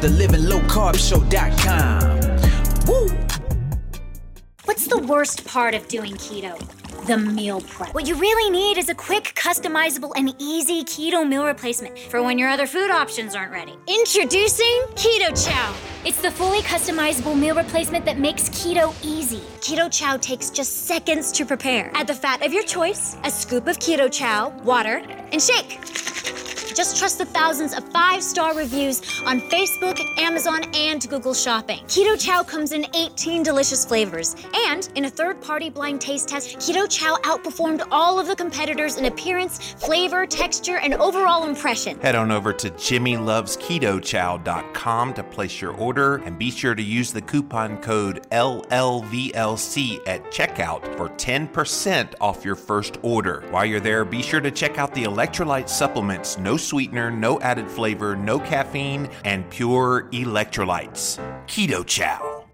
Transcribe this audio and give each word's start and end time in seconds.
the. 0.00 0.08
Woo! 2.88 3.08
What's 4.64 4.86
the 4.86 4.98
worst 4.98 5.46
part 5.46 5.74
of 5.74 5.88
doing 5.88 6.12
keto? 6.14 6.56
The 7.06 7.18
meal 7.18 7.60
prep. 7.60 7.92
What 7.94 8.06
you 8.06 8.14
really 8.14 8.50
need 8.50 8.78
is 8.78 8.88
a 8.88 8.94
quick, 8.94 9.24
customizable, 9.34 10.12
and 10.16 10.34
easy 10.38 10.84
keto 10.84 11.28
meal 11.28 11.44
replacement 11.44 11.98
for 11.98 12.22
when 12.22 12.38
your 12.38 12.48
other 12.48 12.66
food 12.66 12.90
options 12.90 13.34
aren't 13.34 13.52
ready. 13.52 13.74
Introducing 13.88 14.80
Keto 14.94 15.46
Chow. 15.46 15.74
It's 16.06 16.22
the 16.22 16.30
fully 16.30 16.60
customizable 16.60 17.38
meal 17.38 17.54
replacement 17.54 18.06
that 18.06 18.18
makes 18.18 18.48
keto 18.48 18.94
easy. 19.04 19.40
Keto 19.60 19.90
Chow 19.92 20.16
takes 20.16 20.48
just 20.48 20.86
seconds 20.86 21.30
to 21.32 21.44
prepare. 21.44 21.90
Add 21.94 22.06
the 22.06 22.14
fat 22.14 22.42
of 22.42 22.54
your 22.54 22.64
choice, 22.64 23.18
a 23.24 23.30
scoop 23.30 23.66
of 23.66 23.78
Keto 23.78 24.10
Chow, 24.10 24.48
water, 24.64 25.02
and 25.32 25.42
shake. 25.42 25.78
Just 26.80 26.96
trust 26.96 27.18
the 27.18 27.26
thousands 27.26 27.74
of 27.74 27.84
five 27.90 28.22
star 28.22 28.56
reviews 28.56 29.02
on 29.26 29.42
Facebook, 29.50 30.00
Amazon, 30.18 30.62
and 30.74 31.06
Google 31.10 31.34
Shopping. 31.34 31.80
Keto 31.80 32.18
Chow 32.18 32.42
comes 32.42 32.72
in 32.72 32.86
18 32.94 33.42
delicious 33.42 33.84
flavors. 33.84 34.34
And 34.66 34.88
in 34.94 35.04
a 35.04 35.10
third 35.10 35.42
party 35.42 35.68
blind 35.68 36.00
taste 36.00 36.30
test, 36.30 36.56
Keto 36.56 36.88
Chow 36.88 37.16
outperformed 37.16 37.86
all 37.90 38.18
of 38.18 38.28
the 38.28 38.34
competitors 38.34 38.96
in 38.96 39.04
appearance, 39.04 39.74
flavor, 39.74 40.24
texture, 40.24 40.78
and 40.78 40.94
overall 40.94 41.46
impression. 41.46 42.00
Head 42.00 42.14
on 42.14 42.30
over 42.30 42.54
to 42.54 42.70
jimmylovesketochow.com 42.70 45.12
to 45.12 45.22
place 45.22 45.60
your 45.60 45.72
order 45.72 46.16
and 46.16 46.38
be 46.38 46.50
sure 46.50 46.74
to 46.74 46.82
use 46.82 47.12
the 47.12 47.20
coupon 47.20 47.76
code 47.82 48.26
LLVLC 48.30 50.00
at 50.06 50.24
checkout 50.32 50.96
for 50.96 51.10
10% 51.10 52.14
off 52.22 52.42
your 52.42 52.56
first 52.56 52.96
order. 53.02 53.44
While 53.50 53.66
you're 53.66 53.80
there, 53.80 54.06
be 54.06 54.22
sure 54.22 54.40
to 54.40 54.50
check 54.50 54.78
out 54.78 54.94
the 54.94 55.04
electrolyte 55.04 55.68
supplements, 55.68 56.38
no 56.38 56.56
sweetener, 56.70 57.10
no 57.10 57.40
added 57.40 57.68
flavor, 57.68 58.14
no 58.14 58.38
caffeine, 58.38 59.08
and 59.24 59.48
pure 59.50 60.08
electrolytes. 60.12 61.18
Keto 61.46 61.84
Chow. 61.84 62.46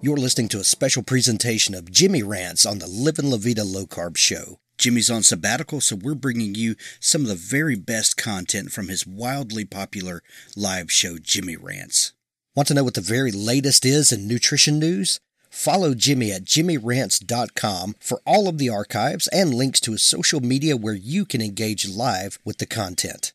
You're 0.00 0.16
listening 0.16 0.48
to 0.48 0.58
a 0.58 0.64
special 0.64 1.04
presentation 1.04 1.76
of 1.76 1.92
Jimmy 1.92 2.24
Rants 2.24 2.66
on 2.66 2.80
the 2.80 2.88
Livin' 2.88 3.30
La 3.30 3.36
Vida 3.36 3.62
Low 3.62 3.86
Carb 3.86 4.16
Show. 4.16 4.58
Jimmy's 4.76 5.08
on 5.08 5.22
sabbatical, 5.22 5.80
so 5.80 5.94
we're 5.94 6.16
bringing 6.16 6.56
you 6.56 6.74
some 6.98 7.22
of 7.22 7.28
the 7.28 7.36
very 7.36 7.76
best 7.76 8.16
content 8.16 8.72
from 8.72 8.88
his 8.88 9.06
wildly 9.06 9.64
popular 9.64 10.20
live 10.56 10.90
show, 10.90 11.18
Jimmy 11.18 11.54
Rants. 11.54 12.14
Want 12.56 12.66
to 12.66 12.74
know 12.74 12.82
what 12.82 12.94
the 12.94 13.00
very 13.00 13.30
latest 13.30 13.84
is 13.84 14.10
in 14.10 14.26
nutrition 14.26 14.80
news? 14.80 15.20
Follow 15.52 15.92
Jimmy 15.92 16.32
at 16.32 16.44
jimmyrants.com 16.44 17.96
for 18.00 18.22
all 18.26 18.48
of 18.48 18.56
the 18.56 18.70
archives 18.70 19.28
and 19.28 19.52
links 19.52 19.80
to 19.80 19.92
his 19.92 20.02
social 20.02 20.40
media 20.40 20.78
where 20.78 20.94
you 20.94 21.26
can 21.26 21.42
engage 21.42 21.86
live 21.86 22.38
with 22.42 22.56
the 22.56 22.64
content. 22.64 23.34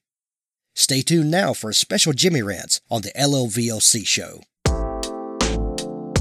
Stay 0.76 1.04
tuned 1.04 1.30
now 1.30 1.54
for 1.54 1.70
a 1.70 1.76
special 1.76 2.14
Jimmy 2.14 2.42
Rants 2.42 2.82
on 2.90 3.04
the 3.04 3.12
LLVLC 3.12 4.06
show. 4.06 4.42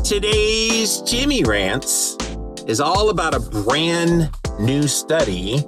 Today's 0.04 1.00
Jimmy 1.00 1.42
Rants 1.42 2.18
is 2.68 2.78
all 2.78 3.08
about 3.08 3.34
a 3.34 3.40
brand 3.40 4.30
new 4.60 4.86
study 4.86 5.64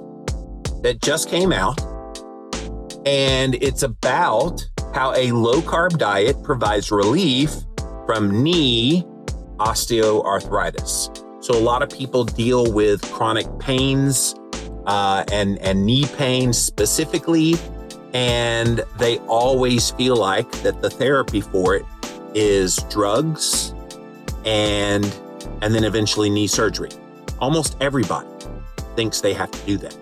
that 0.83 0.99
just 1.01 1.27
came 1.27 1.51
out. 1.51 1.81
And 3.07 3.55
it's 3.55 3.81
about 3.81 4.63
how 4.93 5.11
a 5.15 5.31
low 5.31 5.61
carb 5.61 5.97
diet 5.97 6.41
provides 6.43 6.91
relief 6.91 7.51
from 8.05 8.43
knee 8.43 9.03
osteoarthritis. 9.59 11.25
So, 11.43 11.53
a 11.57 11.59
lot 11.59 11.81
of 11.81 11.89
people 11.89 12.23
deal 12.25 12.71
with 12.71 13.01
chronic 13.11 13.47
pains 13.59 14.35
uh, 14.85 15.23
and, 15.31 15.57
and 15.59 15.85
knee 15.85 16.05
pain 16.17 16.51
specifically, 16.51 17.55
and 18.13 18.81
they 18.97 19.19
always 19.19 19.91
feel 19.91 20.15
like 20.15 20.51
that 20.63 20.81
the 20.81 20.89
therapy 20.89 21.41
for 21.41 21.75
it 21.75 21.85
is 22.33 22.77
drugs 22.89 23.73
and 24.45 25.05
and 25.61 25.73
then 25.73 25.83
eventually 25.83 26.29
knee 26.29 26.47
surgery. 26.47 26.89
Almost 27.39 27.77
everybody 27.81 28.27
thinks 28.95 29.21
they 29.21 29.33
have 29.33 29.51
to 29.51 29.65
do 29.65 29.77
that. 29.77 29.95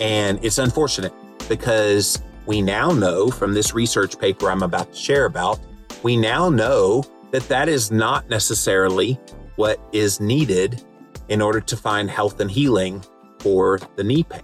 And 0.00 0.38
it's 0.44 0.58
unfortunate 0.58 1.12
because 1.48 2.22
we 2.46 2.62
now 2.62 2.92
know 2.92 3.28
from 3.28 3.54
this 3.54 3.74
research 3.74 4.18
paper 4.18 4.50
I'm 4.50 4.62
about 4.62 4.92
to 4.92 4.98
share 4.98 5.24
about, 5.24 5.58
we 6.02 6.16
now 6.16 6.48
know 6.48 7.02
that 7.36 7.48
that 7.48 7.68
is 7.68 7.90
not 7.90 8.30
necessarily 8.30 9.20
what 9.56 9.78
is 9.92 10.20
needed 10.20 10.82
in 11.28 11.42
order 11.42 11.60
to 11.60 11.76
find 11.76 12.08
health 12.08 12.40
and 12.40 12.50
healing 12.50 13.04
for 13.40 13.78
the 13.96 14.02
knee 14.02 14.22
pain. 14.22 14.40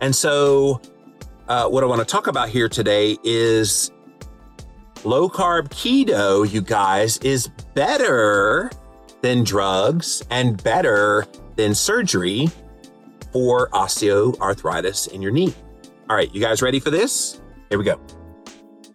And 0.00 0.14
so, 0.14 0.80
uh, 1.48 1.68
what 1.68 1.82
I 1.82 1.88
want 1.88 1.98
to 1.98 2.04
talk 2.04 2.28
about 2.28 2.48
here 2.48 2.68
today 2.68 3.18
is 3.24 3.90
low 5.02 5.28
carb 5.28 5.70
keto, 5.70 6.48
you 6.48 6.60
guys, 6.60 7.18
is 7.18 7.48
better 7.74 8.70
than 9.22 9.42
drugs 9.42 10.22
and 10.30 10.62
better 10.62 11.26
than 11.56 11.74
surgery 11.74 12.50
for 13.32 13.68
osteoarthritis 13.70 15.10
in 15.10 15.20
your 15.20 15.32
knee. 15.32 15.52
All 16.08 16.14
right, 16.14 16.32
you 16.32 16.40
guys 16.40 16.62
ready 16.62 16.78
for 16.78 16.90
this? 16.90 17.40
Here 17.68 17.78
we 17.78 17.84
go. 17.84 18.00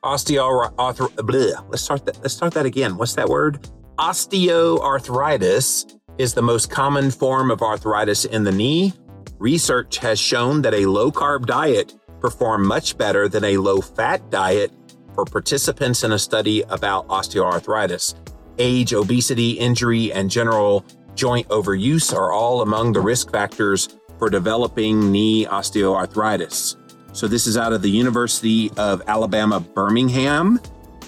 Osteoarthritis. 0.04 1.70
Let's 1.70 1.84
start 1.84 2.06
that. 2.06 2.20
Let's 2.22 2.34
start 2.34 2.54
that 2.54 2.66
again. 2.66 2.98
What's 2.98 3.16
that 3.16 3.30
word? 3.30 3.70
Osteoarthritis 3.98 5.98
is 6.18 6.34
the 6.34 6.42
most 6.42 6.70
common 6.70 7.12
form 7.12 7.52
of 7.52 7.62
arthritis 7.62 8.26
in 8.26 8.44
the 8.44 8.52
knee. 8.52 8.94
Research 9.40 9.98
has 10.00 10.20
shown 10.20 10.62
that 10.64 10.74
a 10.74 10.86
low 10.86 11.12
carb 11.12 11.46
diet 11.46 11.96
performed 12.20 12.66
much 12.66 12.98
better 12.98 13.28
than 13.28 13.44
a 13.44 13.58
low 13.58 13.82
fat 13.82 14.30
diet 14.32 14.72
for 15.14 15.26
participants 15.26 16.04
in 16.04 16.12
a 16.12 16.20
study 16.20 16.62
about 16.70 17.08
osteoarthritis. 17.08 18.16
Age, 18.60 18.94
obesity, 18.94 19.52
injury, 19.52 20.12
and 20.12 20.30
general 20.30 20.86
joint 21.16 21.48
overuse 21.50 22.16
are 22.16 22.32
all 22.32 22.62
among 22.62 22.94
the 22.94 23.02
risk 23.02 23.32
factors 23.32 23.90
for 24.18 24.30
developing 24.30 25.12
knee 25.12 25.46
osteoarthritis. 25.46 26.76
So, 27.18 27.28
this 27.28 27.48
is 27.48 27.58
out 27.58 27.74
of 27.74 27.82
the 27.82 27.90
University 27.90 28.70
of 28.78 29.02
Alabama, 29.08 29.60
Birmingham, 29.60 30.60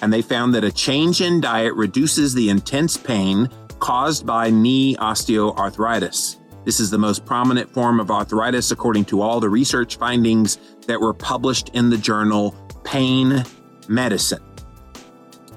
and 0.02 0.12
they 0.12 0.22
found 0.22 0.52
that 0.56 0.64
a 0.64 0.72
change 0.72 1.20
in 1.20 1.40
diet 1.40 1.72
reduces 1.74 2.34
the 2.34 2.50
intense 2.50 2.96
pain 2.96 3.48
caused 3.78 4.26
by 4.26 4.50
knee 4.50 4.96
osteoarthritis. 4.96 6.38
This 6.64 6.80
is 6.80 6.90
the 6.90 6.98
most 6.98 7.24
prominent 7.24 7.72
form 7.72 8.00
of 8.00 8.10
arthritis, 8.10 8.72
according 8.72 9.04
to 9.04 9.22
all 9.22 9.38
the 9.38 9.48
research 9.48 9.98
findings 9.98 10.58
that 10.88 11.00
were 11.00 11.14
published 11.14 11.68
in 11.74 11.90
the 11.90 11.96
journal 11.96 12.56
Pain 12.82 13.44
Medicine. 13.86 14.42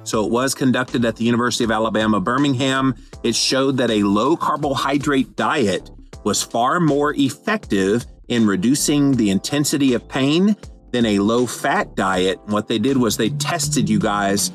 So 0.04 0.24
it 0.24 0.32
was 0.32 0.54
conducted 0.54 1.04
at 1.04 1.16
the 1.16 1.24
University 1.24 1.64
of 1.64 1.72
Alabama, 1.72 2.20
Birmingham. 2.20 2.94
It 3.24 3.34
showed 3.34 3.78
that 3.78 3.90
a 3.90 4.04
low 4.04 4.38
carbohydrate 4.38 5.36
diet 5.36 5.90
was 6.24 6.44
far 6.44 6.80
more 6.80 7.16
effective 7.16 8.06
in 8.34 8.48
reducing 8.48 9.12
the 9.12 9.30
intensity 9.30 9.94
of 9.94 10.08
pain 10.08 10.56
than 10.92 11.06
a 11.06 11.20
low 11.20 11.46
fat 11.46 11.96
diet. 11.96 12.40
What 12.46 12.68
they 12.68 12.80
did 12.80 12.98
was 12.98 13.16
they 13.16 13.30
tested 13.30 13.88
you 13.88 14.00
guys, 14.00 14.52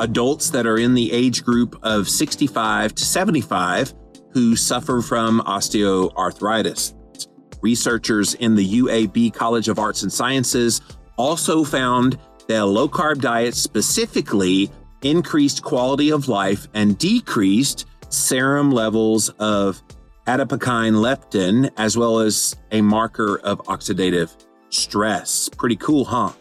adults 0.00 0.50
that 0.50 0.66
are 0.66 0.78
in 0.78 0.94
the 0.94 1.12
age 1.12 1.44
group 1.44 1.78
of 1.84 2.08
65 2.08 2.96
to 2.96 3.04
75 3.04 3.94
who 4.32 4.56
suffer 4.56 5.00
from 5.02 5.40
osteoarthritis. 5.42 6.94
Researchers 7.60 8.34
in 8.34 8.56
the 8.56 8.80
UAB 8.80 9.32
College 9.32 9.68
of 9.68 9.78
Arts 9.78 10.02
and 10.02 10.12
Sciences 10.12 10.80
also 11.16 11.62
found 11.62 12.18
that 12.48 12.62
a 12.62 12.64
low 12.64 12.88
carb 12.88 13.20
diet 13.20 13.54
specifically 13.54 14.68
increased 15.02 15.62
quality 15.62 16.10
of 16.10 16.26
life 16.28 16.66
and 16.74 16.98
decreased 16.98 17.86
serum 18.08 18.72
levels 18.72 19.28
of 19.38 19.80
adipokine 20.26 20.94
leptin, 20.94 21.70
as 21.76 21.96
well 21.96 22.18
as 22.18 22.56
a 22.70 22.80
marker 22.80 23.38
of 23.40 23.58
oxidative 23.64 24.36
stress. 24.70 25.48
Pretty 25.48 25.76
cool, 25.76 26.04
huh? 26.04 26.32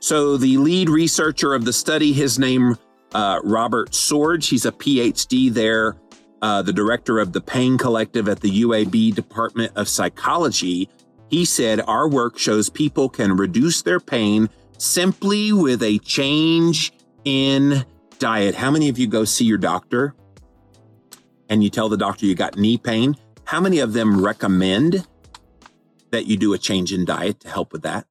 So, 0.00 0.36
the 0.36 0.56
lead 0.58 0.88
researcher 0.88 1.54
of 1.54 1.64
the 1.64 1.72
study, 1.72 2.12
his 2.12 2.38
name 2.38 2.76
uh, 3.14 3.40
Robert 3.42 3.90
Sorge, 3.90 4.48
he's 4.48 4.66
a 4.66 4.72
PhD 4.72 5.52
there, 5.52 5.96
uh, 6.42 6.62
the 6.62 6.72
director 6.72 7.18
of 7.18 7.32
the 7.32 7.40
Pain 7.40 7.78
Collective 7.78 8.28
at 8.28 8.40
the 8.40 8.62
UAB 8.62 9.14
Department 9.14 9.72
of 9.74 9.88
Psychology. 9.88 10.88
He 11.28 11.44
said, 11.44 11.80
Our 11.80 12.08
work 12.08 12.38
shows 12.38 12.68
people 12.68 13.08
can 13.08 13.36
reduce 13.36 13.82
their 13.82 14.00
pain 14.00 14.48
simply 14.78 15.52
with 15.52 15.82
a 15.82 15.98
change 15.98 16.92
in 17.24 17.84
diet. 18.18 18.54
How 18.54 18.70
many 18.70 18.88
of 18.88 18.98
you 18.98 19.06
go 19.06 19.24
see 19.24 19.44
your 19.44 19.58
doctor 19.58 20.14
and 21.48 21.62
you 21.62 21.70
tell 21.70 21.88
the 21.88 21.96
doctor 21.96 22.26
you 22.26 22.34
got 22.34 22.56
knee 22.56 22.78
pain? 22.78 23.16
How 23.44 23.60
many 23.60 23.78
of 23.78 23.92
them 23.92 24.24
recommend 24.24 25.06
that 26.10 26.26
you 26.26 26.36
do 26.36 26.52
a 26.52 26.58
change 26.58 26.92
in 26.92 27.04
diet 27.04 27.40
to 27.40 27.48
help 27.48 27.72
with 27.72 27.82
that? 27.82 28.06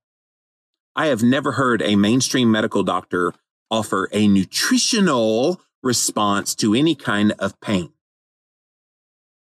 I 0.96 1.08
have 1.08 1.24
never 1.24 1.54
heard 1.54 1.82
a 1.82 1.96
mainstream 1.96 2.50
medical 2.52 2.84
doctor 2.84 3.34
offer 3.70 4.08
a 4.12 4.28
nutritional 4.28 5.62
response 5.84 6.56
to 6.56 6.74
any 6.74 6.96
kind 6.96 7.34
of 7.38 7.60
pain. 7.60 7.92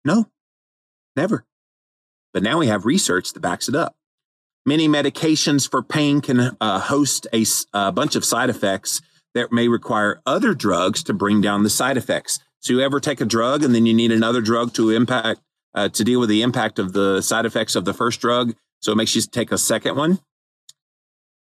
No, 0.04 0.28
never. 1.14 1.44
But 2.32 2.42
now 2.42 2.58
we 2.58 2.68
have 2.68 2.86
research 2.86 3.32
that 3.32 3.40
backs 3.40 3.68
it 3.68 3.74
up. 3.74 3.94
Many 4.64 4.88
medications 4.88 5.68
for 5.70 5.82
pain 5.82 6.20
can 6.20 6.56
uh, 6.60 6.80
host 6.80 7.26
a, 7.32 7.44
a 7.72 7.92
bunch 7.92 8.16
of 8.16 8.24
side 8.24 8.48
effects 8.48 9.02
that 9.34 9.52
may 9.52 9.68
require 9.68 10.22
other 10.24 10.54
drugs 10.54 11.02
to 11.04 11.12
bring 11.12 11.40
down 11.40 11.62
the 11.62 11.70
side 11.70 11.96
effects. 11.96 12.38
So 12.62 12.72
you 12.72 12.80
ever 12.80 13.00
take 13.00 13.20
a 13.20 13.24
drug 13.24 13.64
and 13.64 13.74
then 13.74 13.86
you 13.86 13.92
need 13.92 14.12
another 14.12 14.40
drug 14.40 14.72
to 14.74 14.90
impact 14.90 15.40
uh, 15.74 15.88
to 15.88 16.04
deal 16.04 16.20
with 16.20 16.28
the 16.28 16.42
impact 16.42 16.78
of 16.78 16.92
the 16.92 17.20
side 17.20 17.44
effects 17.44 17.74
of 17.74 17.84
the 17.84 17.92
first 17.92 18.20
drug. 18.20 18.54
So 18.80 18.92
it 18.92 18.96
makes 18.96 19.16
you 19.16 19.22
take 19.22 19.50
a 19.50 19.58
second 19.58 19.96
one. 19.96 20.20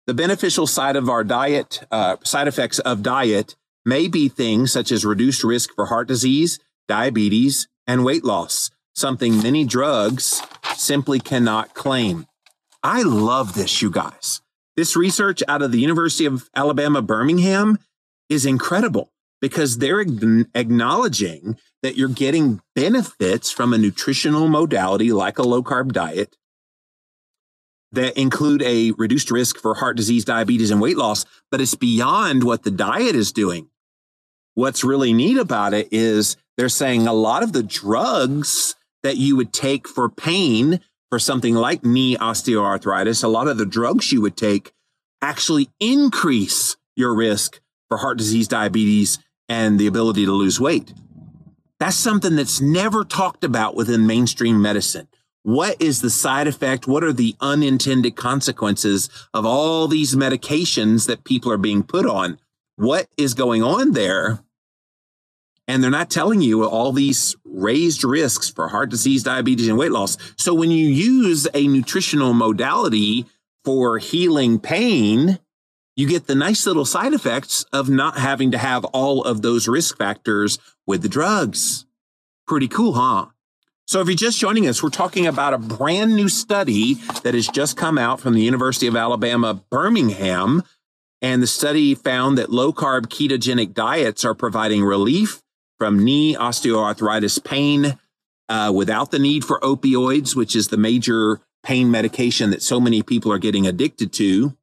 The 0.06 0.14
beneficial 0.14 0.66
side 0.66 0.96
of 0.96 1.08
our 1.08 1.22
diet, 1.22 1.84
uh, 1.92 2.16
side 2.24 2.48
effects 2.48 2.80
of 2.80 3.02
diet 3.02 3.54
may 3.84 4.08
be 4.08 4.28
things 4.28 4.72
such 4.72 4.90
as 4.90 5.04
reduced 5.04 5.44
risk 5.44 5.72
for 5.76 5.86
heart 5.86 6.08
disease, 6.08 6.58
diabetes, 6.88 7.68
and 7.86 8.04
weight 8.04 8.24
loss, 8.24 8.72
something 8.94 9.40
many 9.40 9.64
drugs 9.64 10.42
simply 10.74 11.20
cannot 11.20 11.74
claim. 11.74 12.26
I 12.82 13.02
love 13.02 13.54
this, 13.54 13.80
you 13.80 13.90
guys. 13.90 14.40
This 14.76 14.96
research 14.96 15.42
out 15.46 15.62
of 15.62 15.70
the 15.70 15.80
University 15.80 16.26
of 16.26 16.50
Alabama, 16.54 17.00
Birmingham 17.00 17.78
is 18.28 18.44
incredible 18.44 19.12
because 19.40 19.78
they're 19.78 20.00
acknowledging 20.00 21.56
that 21.82 21.96
you're 21.96 22.08
getting 22.08 22.60
benefits 22.74 23.50
from 23.50 23.72
a 23.72 23.78
nutritional 23.78 24.48
modality 24.48 25.12
like 25.12 25.38
a 25.38 25.42
low 25.42 25.62
carb 25.62 25.92
diet 25.92 26.36
that 27.92 28.18
include 28.18 28.62
a 28.62 28.92
reduced 28.92 29.30
risk 29.30 29.58
for 29.58 29.74
heart 29.74 29.96
disease, 29.96 30.24
diabetes, 30.24 30.70
and 30.70 30.80
weight 30.80 30.96
loss, 30.96 31.24
but 31.50 31.60
it's 31.60 31.74
beyond 31.74 32.44
what 32.44 32.62
the 32.62 32.70
diet 32.70 33.14
is 33.14 33.32
doing. 33.32 33.68
What's 34.54 34.84
really 34.84 35.12
neat 35.12 35.38
about 35.38 35.74
it 35.74 35.88
is 35.92 36.36
they're 36.56 36.68
saying 36.68 37.06
a 37.06 37.12
lot 37.12 37.42
of 37.42 37.52
the 37.52 37.62
drugs 37.62 38.74
that 39.02 39.16
you 39.16 39.36
would 39.36 39.52
take 39.52 39.86
for 39.86 40.08
pain 40.08 40.80
for 41.10 41.18
something 41.18 41.54
like 41.54 41.84
knee 41.84 42.16
osteoarthritis, 42.16 43.22
a 43.22 43.28
lot 43.28 43.48
of 43.48 43.58
the 43.58 43.66
drugs 43.66 44.10
you 44.10 44.20
would 44.20 44.36
take 44.36 44.72
actually 45.22 45.70
increase 45.78 46.76
your 46.96 47.14
risk 47.14 47.60
for 47.88 47.98
heart 47.98 48.18
disease, 48.18 48.48
diabetes, 48.48 49.18
and 49.48 49.78
the 49.78 49.86
ability 49.86 50.24
to 50.24 50.32
lose 50.32 50.60
weight. 50.60 50.92
That's 51.78 51.96
something 51.96 52.36
that's 52.36 52.60
never 52.60 53.04
talked 53.04 53.44
about 53.44 53.76
within 53.76 54.06
mainstream 54.06 54.60
medicine. 54.62 55.08
What 55.42 55.80
is 55.80 56.00
the 56.00 56.10
side 56.10 56.48
effect? 56.48 56.88
What 56.88 57.04
are 57.04 57.12
the 57.12 57.36
unintended 57.40 58.16
consequences 58.16 59.08
of 59.32 59.46
all 59.46 59.86
these 59.86 60.16
medications 60.16 61.06
that 61.06 61.24
people 61.24 61.52
are 61.52 61.58
being 61.58 61.82
put 61.84 62.06
on? 62.06 62.38
What 62.76 63.08
is 63.16 63.34
going 63.34 63.62
on 63.62 63.92
there? 63.92 64.40
And 65.68 65.82
they're 65.82 65.90
not 65.90 66.10
telling 66.10 66.40
you 66.40 66.64
all 66.64 66.92
these 66.92 67.36
raised 67.44 68.04
risks 68.04 68.48
for 68.48 68.68
heart 68.68 68.88
disease, 68.88 69.22
diabetes, 69.22 69.68
and 69.68 69.78
weight 69.78 69.92
loss. 69.92 70.16
So 70.36 70.54
when 70.54 70.70
you 70.70 70.86
use 70.86 71.46
a 71.54 71.66
nutritional 71.66 72.32
modality 72.32 73.26
for 73.64 73.98
healing 73.98 74.58
pain, 74.58 75.38
you 75.96 76.06
get 76.06 76.26
the 76.26 76.34
nice 76.34 76.66
little 76.66 76.84
side 76.84 77.14
effects 77.14 77.64
of 77.72 77.88
not 77.88 78.18
having 78.18 78.50
to 78.50 78.58
have 78.58 78.84
all 78.86 79.24
of 79.24 79.42
those 79.42 79.66
risk 79.66 79.96
factors 79.96 80.58
with 80.86 81.02
the 81.02 81.08
drugs. 81.08 81.86
Pretty 82.46 82.68
cool, 82.68 82.92
huh? 82.92 83.26
So, 83.88 84.00
if 84.00 84.08
you're 84.08 84.16
just 84.16 84.38
joining 84.38 84.66
us, 84.66 84.82
we're 84.82 84.90
talking 84.90 85.26
about 85.26 85.54
a 85.54 85.58
brand 85.58 86.14
new 86.14 86.28
study 86.28 86.94
that 87.22 87.34
has 87.34 87.48
just 87.48 87.76
come 87.76 87.98
out 87.98 88.20
from 88.20 88.34
the 88.34 88.42
University 88.42 88.86
of 88.86 88.96
Alabama, 88.96 89.62
Birmingham. 89.70 90.62
And 91.22 91.42
the 91.42 91.46
study 91.46 91.94
found 91.94 92.36
that 92.36 92.50
low 92.50 92.72
carb 92.72 93.06
ketogenic 93.06 93.72
diets 93.72 94.24
are 94.24 94.34
providing 94.34 94.84
relief 94.84 95.40
from 95.78 96.04
knee 96.04 96.34
osteoarthritis 96.34 97.42
pain 97.42 97.98
uh, 98.48 98.72
without 98.74 99.12
the 99.12 99.18
need 99.18 99.44
for 99.44 99.60
opioids, 99.60 100.36
which 100.36 100.54
is 100.54 100.68
the 100.68 100.76
major 100.76 101.40
pain 101.62 101.90
medication 101.90 102.50
that 102.50 102.62
so 102.62 102.80
many 102.80 103.02
people 103.02 103.32
are 103.32 103.38
getting 103.38 103.66
addicted 103.66 104.12
to, 104.14 104.56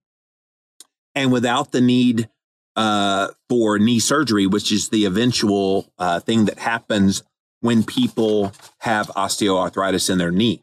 and 1.15 1.31
without 1.31 1.71
the 1.71 1.81
need 1.81 2.29
uh, 2.75 3.27
for 3.49 3.77
knee 3.77 3.99
surgery, 3.99 4.47
which 4.47 4.71
is 4.71 4.89
the 4.89 5.05
eventual 5.05 5.91
uh, 5.97 6.19
thing 6.19 6.45
that 6.45 6.59
happens 6.59 7.23
when 7.61 7.83
people 7.83 8.51
have 8.79 9.07
osteoarthritis 9.09 10.09
in 10.09 10.17
their 10.17 10.31
knee. 10.31 10.61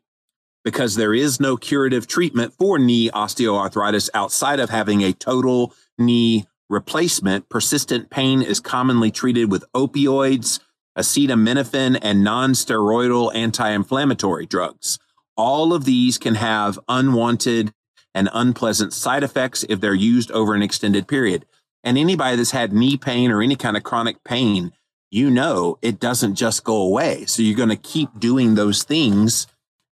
Because 0.64 0.96
there 0.96 1.14
is 1.14 1.40
no 1.40 1.56
curative 1.56 2.06
treatment 2.06 2.52
for 2.52 2.78
knee 2.78 3.10
osteoarthritis 3.10 4.10
outside 4.12 4.60
of 4.60 4.70
having 4.70 5.02
a 5.02 5.12
total 5.12 5.74
knee 5.96 6.46
replacement, 6.68 7.48
persistent 7.48 8.10
pain 8.10 8.42
is 8.42 8.60
commonly 8.60 9.10
treated 9.10 9.50
with 9.50 9.64
opioids, 9.74 10.60
acetaminophen, 10.98 11.98
and 12.02 12.22
non-steroidal 12.22 13.34
anti-inflammatory 13.34 14.46
drugs. 14.46 14.98
All 15.36 15.72
of 15.72 15.84
these 15.84 16.18
can 16.18 16.34
have 16.34 16.78
unwanted 16.88 17.72
and 18.14 18.28
unpleasant 18.32 18.92
side 18.92 19.22
effects 19.22 19.64
if 19.68 19.80
they're 19.80 19.94
used 19.94 20.30
over 20.32 20.54
an 20.54 20.62
extended 20.62 21.06
period. 21.06 21.46
And 21.82 21.96
anybody 21.96 22.36
that's 22.36 22.50
had 22.50 22.72
knee 22.72 22.96
pain 22.96 23.30
or 23.30 23.42
any 23.42 23.56
kind 23.56 23.76
of 23.76 23.82
chronic 23.82 24.22
pain, 24.24 24.72
you 25.10 25.30
know 25.30 25.78
it 25.82 25.98
doesn't 25.98 26.34
just 26.34 26.64
go 26.64 26.76
away. 26.76 27.24
So 27.26 27.42
you're 27.42 27.56
going 27.56 27.70
to 27.70 27.76
keep 27.76 28.18
doing 28.18 28.54
those 28.54 28.82
things 28.82 29.46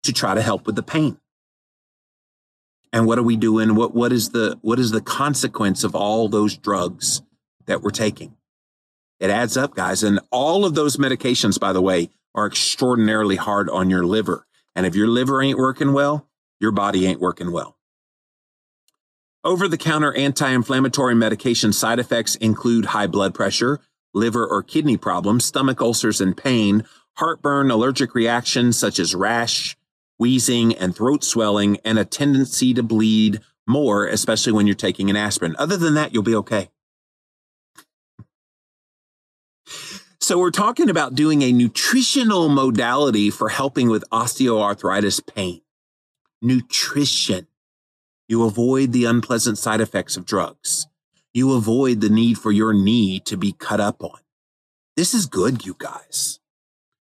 to 0.03 0.13
try 0.13 0.35
to 0.35 0.41
help 0.41 0.65
with 0.65 0.75
the 0.75 0.83
pain. 0.83 1.17
And 2.93 3.05
what 3.05 3.19
are 3.19 3.23
we 3.23 3.35
doing 3.35 3.75
what 3.75 3.93
what 3.93 4.11
is 4.13 4.29
the 4.29 4.57
what 4.61 4.79
is 4.79 4.91
the 4.91 5.01
consequence 5.01 5.83
of 5.83 5.95
all 5.95 6.29
those 6.29 6.57
drugs 6.57 7.21
that 7.65 7.81
we're 7.81 7.91
taking? 7.91 8.35
It 9.19 9.29
adds 9.29 9.57
up 9.57 9.75
guys. 9.75 10.03
And 10.03 10.19
all 10.31 10.65
of 10.65 10.75
those 10.75 10.97
medications 10.97 11.59
by 11.59 11.73
the 11.73 11.81
way 11.81 12.09
are 12.33 12.47
extraordinarily 12.47 13.35
hard 13.35 13.69
on 13.69 13.89
your 13.89 14.05
liver. 14.05 14.45
And 14.75 14.85
if 14.85 14.95
your 14.95 15.07
liver 15.07 15.41
ain't 15.41 15.57
working 15.57 15.93
well 15.93 16.27
your 16.59 16.71
body 16.71 17.05
ain't 17.05 17.21
working 17.21 17.51
well 17.51 17.76
over 19.47 19.65
the 19.69 19.77
counter 19.77 20.13
anti 20.13 20.49
inflammatory 20.49 21.15
medication 21.15 21.71
side 21.71 21.99
effects 21.99 22.35
include 22.35 22.87
high 22.87 23.07
blood 23.07 23.33
pressure, 23.33 23.79
liver 24.13 24.45
or 24.45 24.61
kidney 24.61 24.97
problems, 24.97 25.45
stomach 25.45 25.81
ulcers 25.81 26.19
and 26.19 26.35
pain, 26.35 26.83
heartburn, 27.13 27.71
allergic 27.71 28.13
reactions 28.13 28.77
such 28.77 28.99
as 28.99 29.15
rash, 29.15 29.77
wheezing, 30.19 30.75
and 30.75 30.93
throat 30.93 31.23
swelling, 31.23 31.77
and 31.85 31.97
a 31.97 32.03
tendency 32.03 32.73
to 32.73 32.83
bleed 32.83 33.39
more, 33.65 34.05
especially 34.05 34.51
when 34.51 34.67
you're 34.67 34.75
taking 34.75 35.09
an 35.09 35.15
aspirin. 35.15 35.55
Other 35.57 35.77
than 35.77 35.93
that, 35.93 36.13
you'll 36.13 36.23
be 36.23 36.35
okay. 36.35 36.69
So, 40.19 40.39
we're 40.39 40.51
talking 40.51 40.89
about 40.89 41.15
doing 41.15 41.41
a 41.41 41.53
nutritional 41.53 42.49
modality 42.49 43.29
for 43.29 43.47
helping 43.47 43.87
with 43.87 44.03
osteoarthritis 44.11 45.25
pain. 45.25 45.61
Nutrition. 46.41 47.47
You 48.27 48.43
avoid 48.43 48.91
the 48.91 49.05
unpleasant 49.05 49.57
side 49.57 49.79
effects 49.79 50.17
of 50.17 50.25
drugs. 50.25 50.87
You 51.33 51.53
avoid 51.53 52.01
the 52.01 52.09
need 52.09 52.37
for 52.37 52.51
your 52.51 52.73
knee 52.73 53.19
to 53.21 53.37
be 53.37 53.53
cut 53.53 53.79
up 53.79 54.03
on. 54.03 54.19
This 54.95 55.13
is 55.13 55.25
good, 55.25 55.65
you 55.65 55.75
guys. 55.77 56.39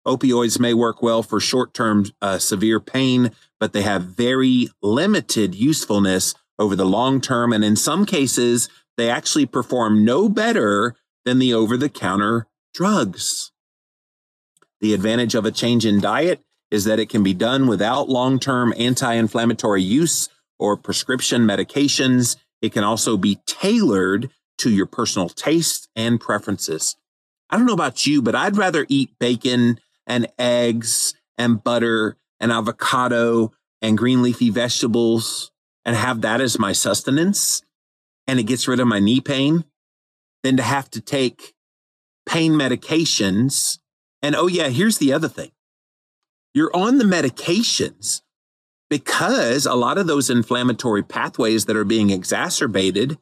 Opioids 0.06 0.60
may 0.60 0.74
work 0.74 1.02
well 1.02 1.24
for 1.24 1.40
short 1.40 1.74
term 1.74 2.06
uh, 2.22 2.38
severe 2.38 2.80
pain, 2.80 3.32
but 3.60 3.74
they 3.74 3.82
have 3.82 4.04
very 4.04 4.70
limited 4.82 5.56
usefulness 5.56 6.36
over 6.58 6.76
the 6.76 6.86
long 6.86 7.22
term. 7.22 7.54
And 7.54 7.64
in 7.64 7.76
some 7.76 8.06
cases, 8.06 8.70
they 8.98 9.10
actually 9.10 9.46
perform 9.46 10.04
no 10.04 10.30
better 10.30 10.96
than 11.26 11.40
the 11.40 11.54
over 11.54 11.78
the 11.78 11.90
counter 11.90 12.48
drugs. 12.74 13.52
The 14.82 14.94
advantage 14.94 15.36
of 15.36 15.46
a 15.46 15.52
change 15.52 15.86
in 15.86 16.00
diet 16.00 16.42
is 16.72 16.86
that 16.86 17.00
it 17.00 17.10
can 17.10 17.24
be 17.24 17.34
done 17.34 17.68
without 17.68 18.10
long 18.10 18.40
term 18.40 18.74
anti 18.78 19.14
inflammatory 19.14 19.82
use 19.82 20.30
or 20.60 20.78
prescription 20.78 21.44
medications. 21.44 22.38
It 22.62 22.74
can 22.74 22.84
also 22.84 23.18
be 23.18 23.40
tailored 23.46 24.30
to 24.60 24.70
your 24.70 24.86
personal 24.86 25.30
taste 25.30 25.88
and 25.96 26.20
preferences. 26.20 26.98
I 27.50 27.58
don't 27.58 27.66
know 27.66 27.74
about 27.74 28.06
you, 28.06 28.22
but 28.22 28.36
I'd 28.36 28.58
rather 28.58 28.86
eat 28.90 29.18
bacon 29.20 29.80
and 30.06 30.28
eggs 30.38 31.14
and 31.38 31.64
butter 31.64 32.18
and 32.40 32.52
avocado 32.52 33.54
and 33.82 33.98
green 33.98 34.22
leafy 34.22 34.50
vegetables 34.50 35.52
and 35.86 35.96
have 35.96 36.22
that 36.22 36.42
as 36.42 36.60
my 36.60 36.74
sustenance 36.74 37.64
and 38.28 38.40
it 38.40 38.44
gets 38.44 38.68
rid 38.68 38.80
of 38.80 38.88
my 38.88 39.00
knee 39.00 39.22
pain 39.22 39.64
than 40.44 40.58
to 40.58 40.64
have 40.64 40.90
to 40.92 41.02
take 41.02 41.56
pain 42.28 42.52
medications. 42.52 43.80
And 44.22 44.36
oh, 44.36 44.46
yeah, 44.46 44.70
here's 44.70 45.00
the 45.00 45.14
other 45.14 45.28
thing 45.28 45.52
you're 46.54 46.76
on 46.76 46.98
the 47.00 47.06
medications, 47.06 48.22
because 48.90 49.66
a 49.66 49.76
lot 49.76 49.98
of 49.98 50.08
those 50.08 50.30
inflammatory 50.30 51.04
pathways 51.04 51.66
that 51.66 51.76
are 51.76 51.86
being 51.86 52.10
exacerbated 52.10 53.18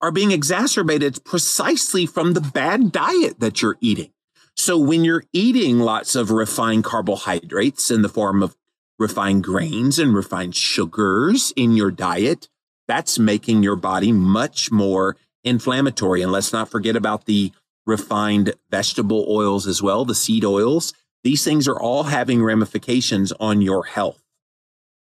are 0.00 0.12
being 0.12 0.30
exacerbated 0.30 1.24
precisely 1.24 2.06
from 2.06 2.34
the 2.34 2.40
bad 2.40 2.92
diet 2.92 3.40
that 3.40 3.62
you're 3.62 3.78
eating. 3.80 4.10
So 4.56 4.78
when 4.78 5.04
you're 5.04 5.24
eating 5.32 5.80
lots 5.80 6.14
of 6.14 6.30
refined 6.30 6.84
carbohydrates 6.84 7.90
in 7.90 8.02
the 8.02 8.08
form 8.08 8.42
of 8.42 8.56
refined 8.98 9.42
grains 9.42 9.98
and 9.98 10.14
refined 10.14 10.54
sugars 10.54 11.52
in 11.56 11.72
your 11.72 11.90
diet, 11.90 12.48
that's 12.86 13.18
making 13.18 13.62
your 13.62 13.76
body 13.76 14.12
much 14.12 14.70
more 14.70 15.16
inflammatory. 15.42 16.22
And 16.22 16.30
let's 16.30 16.52
not 16.52 16.68
forget 16.68 16.96
about 16.96 17.24
the 17.24 17.52
refined 17.86 18.54
vegetable 18.70 19.26
oils 19.28 19.66
as 19.66 19.82
well, 19.82 20.04
the 20.04 20.14
seed 20.14 20.44
oils. 20.44 20.92
These 21.22 21.44
things 21.44 21.66
are 21.66 21.80
all 21.80 22.04
having 22.04 22.42
ramifications 22.42 23.32
on 23.32 23.60
your 23.60 23.84
health. 23.84 24.23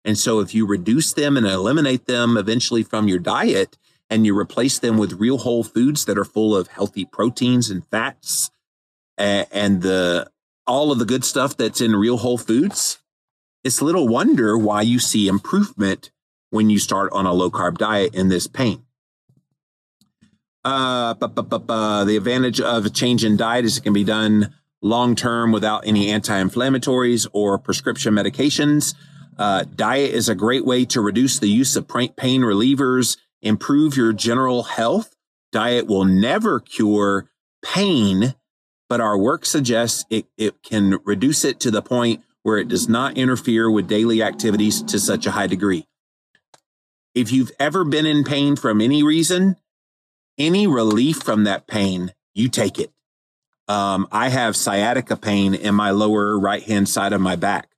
And 0.05 0.19
so 0.19 0.41
if 0.41 0.55
you 0.55 0.67
reduce 0.67 1.13
them 1.13 1.37
and 1.37 1.47
eliminate 1.47 2.07
them 2.07 2.37
eventually 2.37 2.83
from 2.83 3.09
your 3.09 3.19
diet 3.19 3.77
and 4.09 4.25
you 4.25 4.37
replace 4.37 4.79
them 4.79 4.99
with 4.99 5.21
real 5.21 5.39
whole 5.39 5.63
foods 5.63 6.05
that 6.07 6.19
are 6.19 6.25
full 6.25 6.57
of 6.57 6.69
healthy 6.69 7.05
proteins 7.05 7.71
and 7.71 7.87
fats 7.87 8.51
and 9.21 9.83
the 9.83 10.31
all 10.67 10.93
of 10.93 10.99
the 10.99 11.05
good 11.05 11.25
stuff 11.25 11.57
that's 11.57 11.81
in 11.81 11.97
real 11.97 12.19
whole 12.19 12.39
foods, 12.39 12.99
it's 13.65 13.83
little 13.83 14.09
wonder 14.09 14.57
why 14.57 14.83
you 14.83 14.99
see 14.99 15.29
improvement 15.29 16.11
when 16.51 16.71
you 16.71 16.79
start 16.79 17.13
on 17.13 17.27
a 17.27 17.33
low 17.33 17.51
carb 17.51 17.77
diet 17.79 18.15
in 18.15 18.29
this 18.29 18.47
pain. 18.47 18.85
Uh, 20.65 21.15
bu- 21.15 21.29
bu- 21.29 21.59
bu- 21.59 22.05
the 22.05 22.17
advantage 22.17 22.61
of 22.61 22.87
a 22.87 22.91
change 22.91 23.25
in 23.25 23.37
diet 23.37 23.65
is 23.65 23.79
it 23.79 23.83
can 23.83 23.93
be 23.93 24.05
done 24.05 24.55
long 24.83 25.15
term 25.15 25.53
without 25.53 25.87
any 25.87 26.11
anti 26.11 26.41
inflammatories 26.41 27.27
or 27.33 27.59
prescription 27.59 28.15
medications. 28.15 28.95
Uh, 29.41 29.65
diet 29.75 30.13
is 30.13 30.29
a 30.29 30.35
great 30.35 30.67
way 30.67 30.85
to 30.85 31.01
reduce 31.01 31.39
the 31.39 31.49
use 31.49 31.75
of 31.75 31.89
pain 31.89 32.43
relievers, 32.43 33.17
improve 33.41 33.97
your 33.97 34.13
general 34.13 34.65
health. 34.65 35.17
Diet 35.51 35.87
will 35.87 36.05
never 36.05 36.61
cure 36.61 37.31
pain, 37.65 38.35
but 38.91 39.01
our 39.01 39.17
work 39.17 39.47
suggests 39.47 40.05
it, 40.11 40.27
it 40.37 40.63
can 40.63 40.99
reduce 41.07 41.43
it 41.43 41.59
to 41.61 41.71
the 41.71 41.81
point 41.81 42.23
where 42.43 42.59
it 42.59 42.69
does 42.69 42.87
not 42.87 43.17
interfere 43.17 43.71
with 43.71 43.89
daily 43.89 44.23
activities 44.23 44.83
to 44.83 45.01
such 45.01 45.25
a 45.25 45.31
high 45.31 45.47
degree. 45.47 45.87
If 47.15 47.33
you've 47.33 47.53
ever 47.59 47.83
been 47.83 48.05
in 48.05 48.25
pain 48.25 48.57
from 48.57 48.83
any 48.83 49.03
reason, 49.03 49.57
any 50.37 50.67
relief 50.67 51.17
from 51.23 51.45
that 51.45 51.67
pain, 51.67 52.13
you 52.35 52.51
take 52.51 52.79
it. 52.79 52.93
Um, 53.69 54.07
I 54.13 54.29
have 54.29 54.55
sciatica 54.55 55.17
pain 55.17 55.55
in 55.55 55.75
my 55.75 55.93
lower 55.93 56.39
right 56.39 56.63
hand 56.63 56.91
side 56.91 57.15
of 57.15 57.23
my 57.23 57.37
back. 57.37 57.71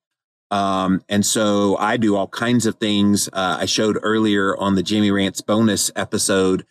Um, 0.52 1.02
and 1.09 1.25
so 1.25 1.78
I 1.78 1.97
do 1.97 2.14
all 2.14 2.28
kinds 2.28 2.66
of 2.66 2.75
things. 2.75 3.26
Uh, 3.32 3.56
I 3.61 3.64
showed 3.64 3.99
earlier 4.02 4.54
on 4.56 4.75
the 4.75 4.82
Jimmy 4.82 5.11
Rants 5.11 5.40
bonus 5.40 5.90
episode 5.97 6.66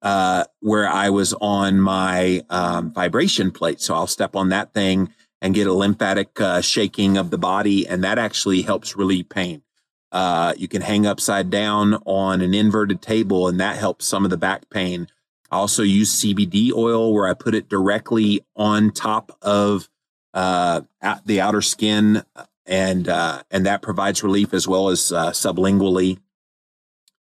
uh, 0.00 0.44
where 0.60 0.88
I 0.88 1.10
was 1.10 1.34
on 1.34 1.78
my 1.78 2.42
um, 2.48 2.92
vibration 2.92 3.50
plate. 3.50 3.82
So 3.82 3.94
I'll 3.94 4.06
step 4.06 4.34
on 4.34 4.48
that 4.48 4.72
thing 4.72 5.12
and 5.42 5.54
get 5.54 5.66
a 5.66 5.72
lymphatic 5.74 6.40
uh, 6.40 6.62
shaking 6.62 7.18
of 7.18 7.28
the 7.28 7.36
body, 7.36 7.86
and 7.86 8.02
that 8.02 8.18
actually 8.18 8.62
helps 8.62 8.96
relieve 8.96 9.28
pain. 9.28 9.62
Uh, 10.10 10.54
you 10.56 10.66
can 10.66 10.80
hang 10.80 11.06
upside 11.06 11.50
down 11.50 11.94
on 12.06 12.40
an 12.40 12.54
inverted 12.54 13.02
table, 13.02 13.48
and 13.48 13.60
that 13.60 13.76
helps 13.76 14.06
some 14.06 14.24
of 14.24 14.30
the 14.30 14.38
back 14.38 14.70
pain. 14.70 15.08
I 15.50 15.56
also 15.56 15.82
use 15.82 16.22
CBD 16.22 16.72
oil 16.72 17.12
where 17.12 17.28
I 17.28 17.34
put 17.34 17.54
it 17.54 17.68
directly 17.68 18.40
on 18.56 18.92
top 18.92 19.36
of 19.42 19.90
uh, 20.32 20.82
the 21.26 21.40
outer 21.42 21.62
skin, 21.62 22.22
and 22.66 23.08
uh, 23.08 23.42
and 23.50 23.64
that 23.66 23.82
provides 23.82 24.22
relief 24.22 24.52
as 24.52 24.66
well 24.66 24.88
as 24.88 25.12
uh, 25.12 25.30
sublingually. 25.30 26.18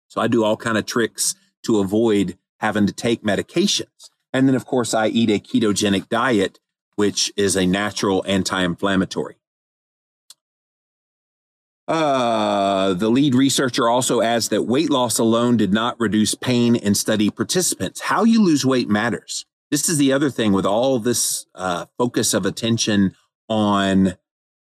So 0.07 0.21
I 0.21 0.27
do 0.27 0.43
all 0.43 0.57
kind 0.57 0.77
of 0.77 0.85
tricks 0.85 1.35
to 1.63 1.79
avoid 1.79 2.37
having 2.59 2.87
to 2.87 2.93
take 2.93 3.23
medications. 3.23 4.09
And 4.33 4.47
then, 4.47 4.55
of 4.55 4.65
course, 4.65 4.93
I 4.93 5.07
eat 5.07 5.29
a 5.29 5.39
ketogenic 5.39 6.09
diet 6.09 6.59
which 6.95 7.31
is 7.35 7.55
a 7.55 7.65
natural 7.65 8.23
anti-inflammatory. 8.27 9.35
Uh, 11.87 12.93
the 12.93 13.09
lead 13.09 13.35
researcher 13.35 13.87
also 13.87 14.21
adds 14.21 14.49
that 14.49 14.63
weight 14.63 14.89
loss 14.89 15.19
alone 15.19 15.55
did 15.55 15.71
not 15.71 15.99
reduce 15.99 16.33
pain 16.33 16.75
in 16.75 16.95
study 16.95 17.29
participants. 17.29 18.01
How 18.01 18.23
you 18.23 18.41
lose 18.41 18.65
weight 18.65 18.89
matters. 18.89 19.45
This 19.69 19.87
is 19.87 19.97
the 19.97 20.11
other 20.11 20.31
thing 20.31 20.51
with 20.51 20.65
all 20.65 20.97
this 20.97 21.45
uh, 21.53 21.85
focus 21.97 22.33
of 22.33 22.45
attention 22.45 23.15
on 23.47 24.15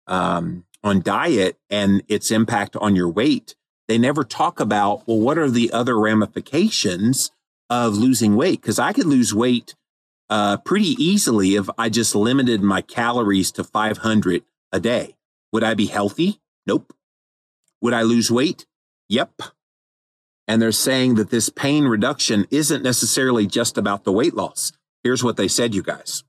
um, 0.06 0.64
on 0.88 1.02
diet 1.02 1.59
and 1.71 2.02
its 2.09 2.30
impact 2.30 2.75
on 2.76 2.97
your 2.97 3.09
weight. 3.09 3.54
They 3.87 3.99
never 3.99 4.25
talk 4.25 4.59
about 4.59 5.07
well, 5.07 5.21
what 5.21 5.38
are 5.38 5.50
the 5.50 5.73
other 5.73 5.99
ramifications 5.99 7.30
of 7.71 7.95
losing 7.97 8.35
weight? 8.35 8.61
Because 8.61 8.78
I 8.78 8.92
could 8.92 9.07
lose 9.07 9.35
weight 9.35 9.75
uh, 10.30 10.57
pretty 10.59 10.95
easily 11.02 11.54
if 11.54 11.68
I 11.78 11.88
just 11.88 12.14
limited 12.14 12.62
my 12.62 12.83
calories 12.83 13.52
to 13.52 13.64
500 13.64 14.42
a 14.73 14.80
day. 14.80 15.16
Would 15.52 15.64
I 15.64 15.75
be 15.75 15.87
healthy? 15.87 16.40
Nope. 16.66 16.92
Would 17.80 17.95
I 17.95 18.02
lose 18.02 18.30
weight? 18.30 18.66
Yep. 19.09 19.42
And 20.47 20.61
they're 20.61 20.73
saying 20.73 21.14
that 21.14 21.30
this 21.30 21.49
pain 21.49 21.85
reduction 21.85 22.47
isn't 22.50 22.83
necessarily 22.83 23.47
just 23.47 23.78
about 23.78 24.04
the 24.04 24.12
weight 24.12 24.35
loss. 24.35 24.73
Here's 25.04 25.23
what 25.23 25.37
they 25.37 25.49
said, 25.49 25.75
you 25.75 25.83
guys 25.83 26.25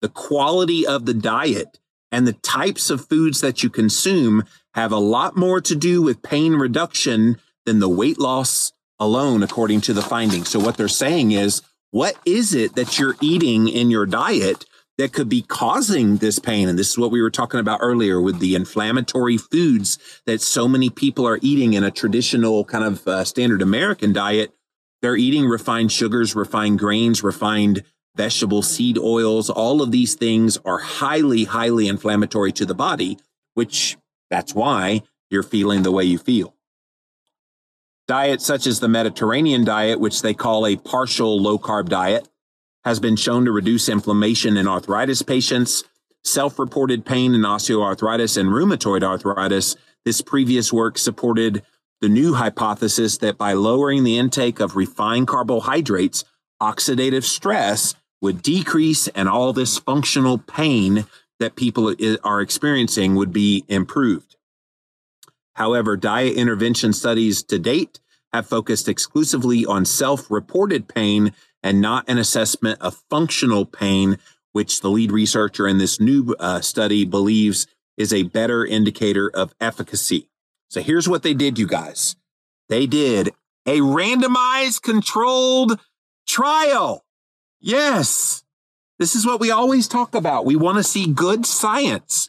the 0.00 0.08
quality 0.08 0.86
of 0.86 1.06
the 1.06 1.14
diet 1.14 1.80
and 2.10 2.26
the 2.26 2.32
types 2.32 2.90
of 2.90 3.08
foods 3.08 3.40
that 3.40 3.62
you 3.62 3.70
consume 3.70 4.44
have 4.74 4.92
a 4.92 4.98
lot 4.98 5.36
more 5.36 5.60
to 5.60 5.74
do 5.74 6.02
with 6.02 6.22
pain 6.22 6.54
reduction 6.54 7.38
than 7.66 7.80
the 7.80 7.88
weight 7.88 8.18
loss 8.18 8.72
alone, 8.98 9.42
according 9.42 9.80
to 9.82 9.92
the 9.92 10.02
findings. 10.02 10.48
So, 10.48 10.58
what 10.58 10.76
they're 10.76 10.88
saying 10.88 11.32
is 11.32 11.62
what 11.90 12.16
is 12.26 12.54
it 12.54 12.74
that 12.74 12.98
you're 12.98 13.16
eating 13.20 13.68
in 13.68 13.90
your 13.90 14.06
diet 14.06 14.66
that 14.98 15.12
could 15.12 15.28
be 15.28 15.42
causing 15.42 16.16
this 16.16 16.38
pain? 16.38 16.68
And 16.68 16.78
this 16.78 16.90
is 16.90 16.98
what 16.98 17.10
we 17.10 17.22
were 17.22 17.30
talking 17.30 17.60
about 17.60 17.80
earlier 17.82 18.20
with 18.20 18.40
the 18.40 18.54
inflammatory 18.54 19.38
foods 19.38 19.98
that 20.26 20.42
so 20.42 20.68
many 20.68 20.90
people 20.90 21.26
are 21.26 21.38
eating 21.40 21.72
in 21.72 21.84
a 21.84 21.90
traditional 21.90 22.64
kind 22.64 22.84
of 22.84 23.08
uh, 23.08 23.24
standard 23.24 23.62
American 23.62 24.12
diet. 24.12 24.52
They're 25.00 25.16
eating 25.16 25.46
refined 25.46 25.92
sugars, 25.92 26.34
refined 26.34 26.78
grains, 26.78 27.22
refined 27.22 27.84
vegetable 28.18 28.62
seed 28.62 28.98
oils. 28.98 29.48
All 29.48 29.80
of 29.80 29.92
these 29.92 30.14
things 30.14 30.58
are 30.66 30.78
highly, 30.78 31.44
highly 31.44 31.88
inflammatory 31.88 32.52
to 32.52 32.66
the 32.66 32.74
body, 32.74 33.16
which 33.54 33.96
that's 34.28 34.54
why 34.54 35.02
you're 35.30 35.42
feeling 35.42 35.82
the 35.82 35.92
way 35.92 36.04
you 36.04 36.18
feel. 36.18 36.54
Diets 38.08 38.44
such 38.44 38.66
as 38.66 38.80
the 38.80 38.88
Mediterranean 38.88 39.64
diet, 39.64 40.00
which 40.00 40.20
they 40.20 40.34
call 40.34 40.66
a 40.66 40.76
partial 40.76 41.40
low 41.40 41.58
carb 41.58 41.88
diet, 41.88 42.28
has 42.84 42.98
been 42.98 43.16
shown 43.16 43.44
to 43.44 43.52
reduce 43.52 43.88
inflammation 43.88 44.56
in 44.56 44.66
arthritis 44.66 45.22
patients, 45.22 45.84
self 46.24 46.58
reported 46.58 47.06
pain 47.06 47.34
in 47.34 47.42
osteoarthritis 47.42 48.36
and 48.36 48.48
rheumatoid 48.48 49.02
arthritis. 49.02 49.76
This 50.04 50.22
previous 50.22 50.72
work 50.72 50.98
supported 50.98 51.62
the 52.00 52.08
new 52.08 52.34
hypothesis 52.34 53.18
that 53.18 53.36
by 53.36 53.52
lowering 53.52 54.04
the 54.04 54.18
intake 54.18 54.58
of 54.58 54.74
refined 54.74 55.28
carbohydrates, 55.28 56.24
oxidative 56.60 57.24
stress 57.24 57.94
would 58.20 58.42
decrease 58.42 59.08
and 59.08 59.28
all 59.28 59.52
this 59.52 59.78
functional 59.78 60.38
pain 60.38 61.06
that 61.38 61.56
people 61.56 61.94
are 62.24 62.40
experiencing 62.40 63.14
would 63.14 63.32
be 63.32 63.64
improved. 63.68 64.36
However, 65.54 65.96
diet 65.96 66.36
intervention 66.36 66.92
studies 66.92 67.42
to 67.44 67.58
date 67.58 68.00
have 68.32 68.46
focused 68.46 68.88
exclusively 68.88 69.64
on 69.64 69.84
self 69.84 70.30
reported 70.30 70.88
pain 70.88 71.32
and 71.62 71.80
not 71.80 72.08
an 72.08 72.18
assessment 72.18 72.80
of 72.80 73.02
functional 73.10 73.64
pain, 73.64 74.18
which 74.52 74.80
the 74.80 74.90
lead 74.90 75.10
researcher 75.10 75.66
in 75.66 75.78
this 75.78 76.00
new 76.00 76.34
uh, 76.38 76.60
study 76.60 77.04
believes 77.04 77.66
is 77.96 78.12
a 78.12 78.22
better 78.22 78.64
indicator 78.64 79.28
of 79.28 79.54
efficacy. 79.60 80.28
So 80.70 80.80
here's 80.80 81.08
what 81.08 81.22
they 81.22 81.34
did, 81.34 81.58
you 81.58 81.66
guys. 81.66 82.14
They 82.68 82.86
did 82.86 83.32
a 83.66 83.80
randomized 83.80 84.82
controlled 84.82 85.80
trial. 86.26 87.04
Yes, 87.60 88.44
this 88.98 89.16
is 89.16 89.26
what 89.26 89.40
we 89.40 89.50
always 89.50 89.88
talk 89.88 90.14
about. 90.14 90.44
We 90.44 90.56
want 90.56 90.78
to 90.78 90.84
see 90.84 91.12
good 91.12 91.44
science. 91.44 92.28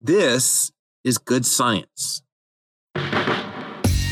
This 0.00 0.70
is 1.02 1.18
good 1.18 1.46
science. 1.46 2.22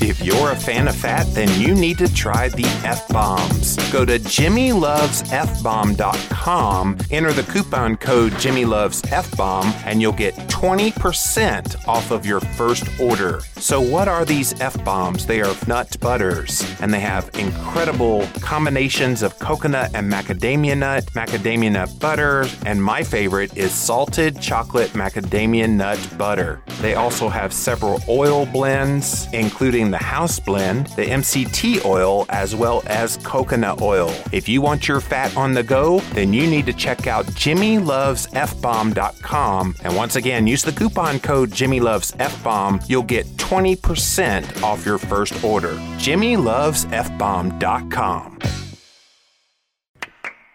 If 0.06 0.22
you're 0.22 0.50
a 0.50 0.56
fan 0.56 0.86
of 0.86 0.94
fat, 0.94 1.26
then 1.32 1.48
you 1.58 1.74
need 1.74 1.96
to 1.96 2.12
try 2.12 2.50
the 2.50 2.66
F 2.84 3.08
Bombs. 3.08 3.76
Go 3.90 4.04
to 4.04 4.18
JimmyLovesFBomb.com, 4.18 6.98
enter 7.10 7.32
the 7.32 7.42
coupon 7.44 7.96
code 7.96 8.32
JimmyLovesFBomb, 8.32 9.64
and 9.86 10.02
you'll 10.02 10.12
get 10.12 10.34
20% 10.34 11.88
off 11.88 12.10
of 12.10 12.26
your 12.26 12.40
first 12.40 12.86
order. 13.00 13.40
So, 13.56 13.80
what 13.80 14.06
are 14.06 14.26
these 14.26 14.60
F 14.60 14.84
Bombs? 14.84 15.24
They 15.24 15.40
are 15.40 15.56
nut 15.66 15.96
butters, 16.00 16.70
and 16.82 16.92
they 16.92 17.00
have 17.00 17.30
incredible 17.38 18.28
combinations 18.42 19.22
of 19.22 19.38
coconut 19.38 19.92
and 19.94 20.12
macadamia 20.12 20.76
nut, 20.76 21.06
macadamia 21.14 21.72
nut 21.72 21.88
butter, 21.98 22.44
and 22.66 22.84
my 22.84 23.02
favorite 23.02 23.56
is 23.56 23.72
salted 23.72 24.38
chocolate 24.38 24.90
macadamia 24.90 25.66
nut 25.66 25.98
butter. 26.18 26.60
They 26.82 26.94
also 26.94 27.30
have 27.30 27.54
several 27.54 28.02
oil 28.06 28.44
blends, 28.44 29.28
including 29.32 29.93
the 29.94 29.98
house 29.98 30.40
blend, 30.40 30.88
the 30.96 31.04
MCT 31.04 31.84
oil, 31.84 32.26
as 32.28 32.56
well 32.56 32.82
as 32.86 33.16
coconut 33.18 33.80
oil. 33.80 34.12
If 34.32 34.48
you 34.48 34.60
want 34.60 34.88
your 34.88 34.98
fat 34.98 35.36
on 35.36 35.52
the 35.52 35.62
go, 35.62 36.00
then 36.14 36.32
you 36.32 36.48
need 36.48 36.66
to 36.66 36.72
check 36.72 37.06
out 37.06 37.26
JimmyLovesFBomb.com. 37.26 39.74
And 39.84 39.96
once 39.96 40.16
again, 40.16 40.48
use 40.48 40.62
the 40.62 40.72
coupon 40.72 41.20
code 41.20 41.50
JimmyLovesFBomb. 41.50 42.90
You'll 42.90 43.04
get 43.04 43.26
20% 43.36 44.64
off 44.64 44.84
your 44.84 44.98
first 44.98 45.44
order. 45.44 45.74
JimmyLovesFBomb.com. 45.98 48.63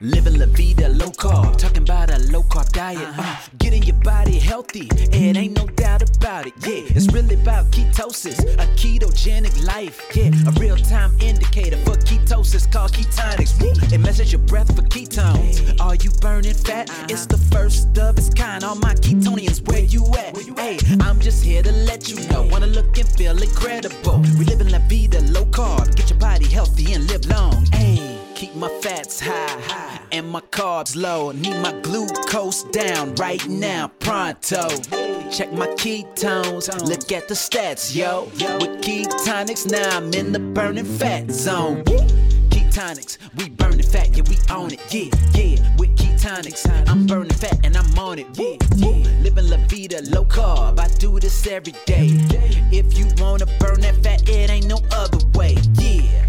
Living 0.01 0.39
la 0.39 0.45
vida 0.45 0.87
low 0.87 1.11
carb, 1.11 1.57
talking 1.57 1.83
about 1.83 2.09
a 2.09 2.17
low 2.31 2.41
carb 2.43 2.71
diet. 2.71 3.05
Uh, 3.17 3.35
getting 3.57 3.83
your 3.83 3.97
body 3.97 4.39
healthy, 4.39 4.87
it 5.11 5.35
ain't 5.35 5.57
no 5.57 5.65
doubt 5.75 6.01
about 6.15 6.47
it. 6.47 6.53
Yeah, 6.65 6.95
it's 6.95 7.11
really 7.11 7.35
about 7.35 7.65
ketosis, 7.71 8.39
a 8.39 8.65
ketogenic 8.77 9.61
life. 9.65 10.01
Yeah, 10.15 10.31
a 10.47 10.51
real 10.51 10.77
time 10.77 11.11
indicator 11.19 11.75
for 11.79 11.97
ketosis 11.97 12.71
called 12.71 12.93
Ketonix. 12.93 13.61
Woo. 13.61 13.73
It 13.93 13.97
measures 13.97 14.31
your 14.31 14.41
breath 14.43 14.73
for 14.73 14.83
ketones. 14.83 15.77
Are 15.81 15.95
you 15.95 16.11
burning 16.21 16.53
fat? 16.53 16.89
It's 17.09 17.25
the 17.25 17.37
first 17.37 17.97
of 17.97 18.17
its 18.17 18.33
kind. 18.33 18.63
All 18.63 18.75
my 18.75 18.93
ketonians, 18.93 19.67
where 19.67 19.83
you 19.83 20.05
at? 20.15 20.37
Hey, 20.57 20.79
I'm 21.01 21.19
just 21.19 21.43
here 21.43 21.61
to 21.61 21.73
let 21.73 22.07
you 22.07 22.25
know. 22.29 22.43
Wanna 22.43 22.67
look 22.67 22.97
and 22.97 23.09
feel 23.17 23.37
incredible. 23.43 24.19
We 24.39 24.45
live 24.45 24.61
in 24.61 24.71
la 24.71 24.79
vida 24.87 25.19
low 25.33 25.43
carb, 25.47 25.93
get 25.97 26.09
your 26.09 26.19
body 26.19 26.47
healthy 26.47 26.93
and 26.93 27.05
live 27.11 27.25
long. 27.25 27.65
Hey. 27.73 28.08
Keep 28.39 28.55
my 28.55 28.69
fats 28.81 29.19
high 29.19 29.99
and 30.13 30.25
my 30.29 30.39
carbs 30.39 30.95
low. 30.95 31.31
Need 31.31 31.61
my 31.61 31.73
glucose 31.81 32.63
down 32.71 33.13
right 33.15 33.45
now, 33.49 33.89
pronto. 33.99 34.69
Check 35.29 35.51
my 35.51 35.67
ketones, 35.75 36.69
look 36.87 37.11
at 37.11 37.27
the 37.27 37.33
stats, 37.33 37.93
yo. 37.93 38.29
With 38.61 38.81
Ketonix, 38.81 39.69
now 39.69 39.97
I'm 39.97 40.13
in 40.13 40.31
the 40.31 40.39
burning 40.39 40.85
fat 40.85 41.29
zone. 41.29 41.83
Ketonix, 41.83 43.17
we 43.35 43.49
burning 43.49 43.83
fat, 43.83 44.15
yeah, 44.15 44.23
we 44.29 44.37
own 44.49 44.71
it, 44.71 44.79
yeah, 44.89 45.11
yeah. 45.33 45.75
With 45.75 45.97
Ketonix, 45.97 46.65
I'm 46.87 47.07
burning 47.07 47.33
fat 47.33 47.59
and 47.65 47.75
I'm 47.75 47.99
on 47.99 48.19
it, 48.19 48.27
yeah, 48.35 48.55
yeah. 48.77 49.19
Living 49.19 49.49
la 49.49 49.57
vida 49.67 49.99
low 50.11 50.23
carb, 50.23 50.79
I 50.79 50.87
do 50.97 51.19
this 51.19 51.45
every 51.45 51.73
day. 51.85 52.07
If 52.71 52.97
you 52.97 53.07
wanna 53.17 53.47
burn 53.59 53.81
that 53.81 54.01
fat, 54.01 54.29
it 54.29 54.49
ain't 54.49 54.67
no 54.67 54.79
other 54.93 55.19
way, 55.37 55.57
yeah. 55.73 56.28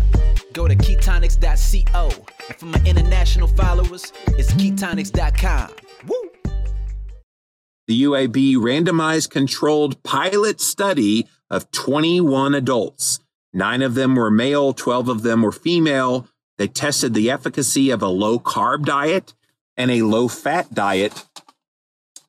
Go 0.53 0.69
to 0.69 0.75
ketonix.co. 0.75 2.11
And 2.49 2.57
for 2.57 2.67
my 2.67 2.83
international 2.85 3.49
followers, 3.49 4.13
it's 4.29 4.53
ketonix.com. 4.53 5.71
Woo! 6.07 6.31
The 7.87 8.03
UAB 8.05 8.55
randomized 8.57 9.31
controlled 9.31 10.03
pilot 10.03 10.61
study 10.61 11.27
of 11.51 11.71
21 11.73 12.55
adults. 12.55 13.21
Nine 13.53 13.83
of 13.83 13.95
them 13.95 14.15
were 14.15 14.31
male, 14.31 14.73
12 14.73 15.09
of 15.09 15.23
them 15.23 15.43
were 15.43 15.53
female. 15.53 16.29
They 16.57 16.69
tested 16.69 17.15
the 17.15 17.31
efficacy 17.31 17.91
of 17.91 18.03
a 18.03 18.09
low 18.09 18.39
carb 18.39 18.85
diet 18.85 19.35
and 19.77 19.91
a 19.91 20.03
low 20.03 20.29
fat 20.29 20.73
diet 20.73 21.25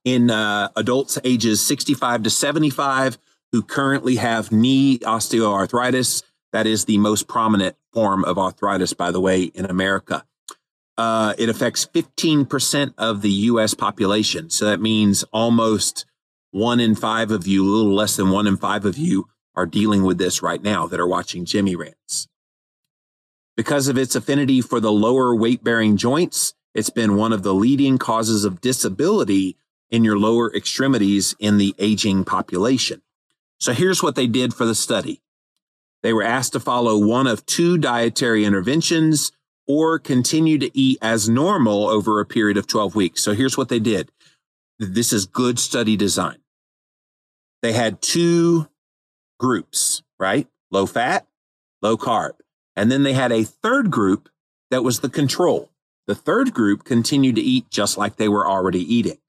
in 0.03 0.31
uh, 0.31 0.69
adults 0.75 1.19
ages 1.23 1.65
65 1.65 2.23
to 2.23 2.29
75 2.29 3.17
who 3.51 3.61
currently 3.61 4.15
have 4.15 4.51
knee 4.51 4.97
osteoarthritis. 4.99 6.23
That 6.51 6.67
is 6.67 6.85
the 6.85 6.97
most 6.97 7.27
prominent 7.27 7.75
form 7.93 8.23
of 8.25 8.37
arthritis, 8.37 8.93
by 8.93 9.11
the 9.11 9.21
way, 9.21 9.43
in 9.43 9.65
America. 9.65 10.25
Uh, 10.97 11.33
it 11.37 11.49
affects 11.49 11.85
15% 11.85 12.93
of 12.97 13.21
the 13.21 13.29
US 13.29 13.73
population. 13.73 14.49
So 14.49 14.65
that 14.65 14.81
means 14.81 15.23
almost 15.31 16.05
one 16.51 16.79
in 16.79 16.95
five 16.95 17.31
of 17.31 17.47
you, 17.47 17.63
a 17.63 17.69
little 17.69 17.93
less 17.93 18.17
than 18.17 18.29
one 18.29 18.47
in 18.47 18.57
five 18.57 18.85
of 18.85 18.97
you, 18.97 19.27
are 19.55 19.65
dealing 19.65 20.03
with 20.03 20.17
this 20.17 20.41
right 20.41 20.61
now 20.61 20.87
that 20.87 20.99
are 20.99 21.07
watching 21.07 21.45
Jimmy 21.45 21.75
Rants. 21.75 22.27
Because 23.55 23.87
of 23.87 23.97
its 23.97 24.15
affinity 24.15 24.61
for 24.61 24.79
the 24.79 24.91
lower 24.91 25.35
weight 25.35 25.63
bearing 25.63 25.97
joints, 25.97 26.53
it's 26.73 26.89
been 26.89 27.15
one 27.15 27.33
of 27.33 27.43
the 27.43 27.53
leading 27.53 27.97
causes 27.97 28.45
of 28.45 28.61
disability 28.61 29.57
in 29.89 30.03
your 30.03 30.17
lower 30.17 30.53
extremities 30.55 31.35
in 31.39 31.57
the 31.57 31.75
aging 31.77 32.23
population. 32.23 33.01
So 33.59 33.73
here's 33.73 34.01
what 34.01 34.15
they 34.15 34.27
did 34.27 34.53
for 34.53 34.65
the 34.65 34.75
study. 34.75 35.21
They 36.03 36.13
were 36.13 36.23
asked 36.23 36.53
to 36.53 36.59
follow 36.59 36.97
one 36.97 37.27
of 37.27 37.45
two 37.45 37.77
dietary 37.77 38.43
interventions 38.45 39.31
or 39.67 39.99
continue 39.99 40.57
to 40.57 40.77
eat 40.77 40.97
as 41.01 41.29
normal 41.29 41.87
over 41.87 42.19
a 42.19 42.25
period 42.25 42.57
of 42.57 42.67
12 42.67 42.95
weeks. 42.95 43.23
So 43.23 43.33
here's 43.33 43.57
what 43.57 43.69
they 43.69 43.79
did. 43.79 44.11
This 44.79 45.13
is 45.13 45.25
good 45.25 45.59
study 45.59 45.95
design. 45.95 46.39
They 47.61 47.73
had 47.73 48.01
two 48.01 48.67
groups, 49.39 50.01
right? 50.19 50.47
Low 50.71 50.85
fat, 50.85 51.27
low 51.81 51.97
carb. 51.97 52.33
And 52.75 52.91
then 52.91 53.03
they 53.03 53.13
had 53.13 53.31
a 53.31 53.43
third 53.43 53.91
group 53.91 54.29
that 54.71 54.83
was 54.83 55.01
the 55.01 55.09
control. 55.09 55.69
The 56.07 56.15
third 56.15 56.53
group 56.53 56.83
continued 56.83 57.35
to 57.35 57.41
eat 57.41 57.69
just 57.69 57.97
like 57.97 58.15
they 58.15 58.27
were 58.27 58.47
already 58.47 58.81
eating. 58.81 59.19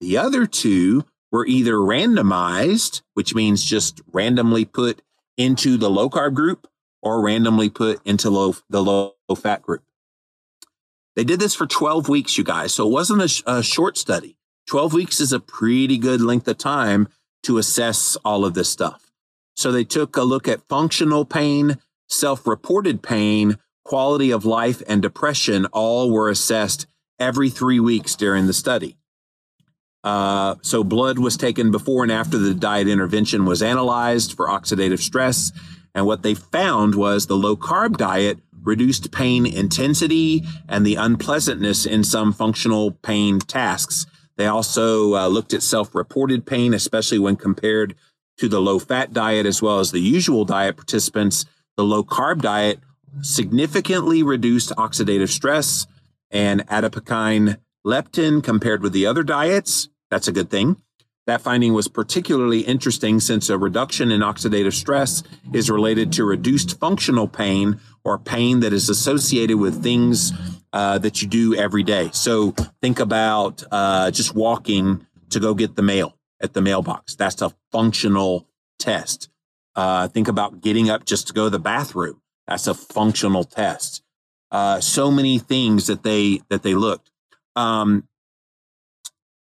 The 0.00 0.16
other 0.16 0.46
two 0.46 1.04
were 1.30 1.46
either 1.46 1.74
randomized, 1.74 3.02
which 3.14 3.34
means 3.34 3.64
just 3.64 4.00
randomly 4.12 4.64
put 4.64 5.02
into 5.36 5.76
the 5.76 5.90
low 5.90 6.08
carb 6.08 6.34
group 6.34 6.68
or 7.02 7.20
randomly 7.20 7.68
put 7.68 8.00
into 8.06 8.30
low, 8.30 8.54
the 8.70 8.82
low 8.82 9.14
fat 9.36 9.62
group. 9.62 9.82
They 11.16 11.24
did 11.24 11.40
this 11.40 11.54
for 11.54 11.66
12 11.66 12.08
weeks, 12.08 12.38
you 12.38 12.44
guys. 12.44 12.72
So 12.72 12.86
it 12.86 12.92
wasn't 12.92 13.22
a, 13.22 13.58
a 13.58 13.62
short 13.62 13.98
study. 13.98 14.36
12 14.68 14.92
weeks 14.92 15.20
is 15.20 15.32
a 15.32 15.40
pretty 15.40 15.98
good 15.98 16.20
length 16.20 16.48
of 16.48 16.58
time 16.58 17.08
to 17.42 17.58
assess 17.58 18.16
all 18.24 18.44
of 18.44 18.54
this 18.54 18.70
stuff. 18.70 19.10
So 19.56 19.70
they 19.70 19.84
took 19.84 20.16
a 20.16 20.22
look 20.22 20.48
at 20.48 20.66
functional 20.68 21.24
pain, 21.24 21.78
self 22.08 22.46
reported 22.46 23.02
pain, 23.02 23.58
quality 23.84 24.30
of 24.30 24.44
life, 24.44 24.82
and 24.88 25.02
depression. 25.02 25.66
All 25.66 26.10
were 26.10 26.30
assessed 26.30 26.86
every 27.18 27.50
three 27.50 27.80
weeks 27.80 28.14
during 28.14 28.46
the 28.46 28.52
study. 28.52 28.96
Uh, 30.04 30.56
so 30.62 30.82
blood 30.82 31.18
was 31.18 31.36
taken 31.36 31.70
before 31.70 32.02
and 32.02 32.12
after 32.12 32.36
the 32.38 32.54
diet 32.54 32.88
intervention 32.88 33.44
was 33.44 33.62
analyzed 33.62 34.32
for 34.32 34.48
oxidative 34.48 34.98
stress. 34.98 35.52
And 35.94 36.06
what 36.06 36.22
they 36.22 36.34
found 36.34 36.94
was 36.94 37.26
the 37.26 37.36
low 37.36 37.56
carb 37.56 37.96
diet 37.96 38.38
reduced 38.62 39.12
pain 39.12 39.44
intensity 39.44 40.44
and 40.68 40.86
the 40.86 40.94
unpleasantness 40.96 41.84
in 41.86 42.04
some 42.04 42.32
functional 42.32 42.92
pain 42.92 43.38
tasks. 43.38 44.06
They 44.36 44.46
also 44.46 45.14
uh, 45.14 45.28
looked 45.28 45.52
at 45.52 45.62
self 45.62 45.94
reported 45.94 46.46
pain, 46.46 46.74
especially 46.74 47.18
when 47.18 47.36
compared 47.36 47.94
to 48.38 48.48
the 48.48 48.60
low 48.60 48.78
fat 48.78 49.12
diet 49.12 49.46
as 49.46 49.60
well 49.60 49.78
as 49.78 49.92
the 49.92 50.00
usual 50.00 50.44
diet 50.44 50.76
participants. 50.76 51.44
The 51.76 51.84
low 51.84 52.02
carb 52.02 52.40
diet 52.40 52.80
significantly 53.20 54.22
reduced 54.22 54.70
oxidative 54.70 55.28
stress 55.28 55.86
and 56.30 56.66
adipokine 56.68 57.58
leptin 57.84 58.42
compared 58.42 58.82
with 58.82 58.92
the 58.92 59.06
other 59.06 59.22
diets. 59.22 59.88
That's 60.12 60.28
a 60.28 60.32
good 60.32 60.50
thing. 60.50 60.76
That 61.26 61.40
finding 61.40 61.72
was 61.72 61.88
particularly 61.88 62.60
interesting 62.60 63.18
since 63.18 63.48
a 63.48 63.56
reduction 63.56 64.12
in 64.12 64.20
oxidative 64.20 64.74
stress 64.74 65.22
is 65.54 65.70
related 65.70 66.12
to 66.12 66.24
reduced 66.26 66.78
functional 66.78 67.26
pain 67.26 67.80
or 68.04 68.18
pain 68.18 68.60
that 68.60 68.74
is 68.74 68.90
associated 68.90 69.56
with 69.56 69.82
things 69.82 70.32
uh, 70.74 70.98
that 70.98 71.22
you 71.22 71.28
do 71.28 71.54
every 71.54 71.82
day. 71.82 72.10
So 72.12 72.50
think 72.82 73.00
about 73.00 73.64
uh, 73.72 74.10
just 74.10 74.34
walking 74.34 75.06
to 75.30 75.40
go 75.40 75.54
get 75.54 75.76
the 75.76 75.82
mail 75.82 76.18
at 76.42 76.52
the 76.52 76.60
mailbox. 76.60 77.14
That's 77.14 77.40
a 77.40 77.54
functional 77.70 78.46
test. 78.78 79.30
Uh, 79.74 80.08
think 80.08 80.28
about 80.28 80.60
getting 80.60 80.90
up 80.90 81.06
just 81.06 81.28
to 81.28 81.32
go 81.32 81.44
to 81.44 81.50
the 81.50 81.58
bathroom. 81.58 82.20
That's 82.46 82.66
a 82.66 82.74
functional 82.74 83.44
test. 83.44 84.02
Uh, 84.50 84.78
so 84.82 85.10
many 85.10 85.38
things 85.38 85.86
that 85.86 86.02
they 86.02 86.42
that 86.50 86.62
they 86.62 86.74
looked. 86.74 87.10
Um, 87.56 88.06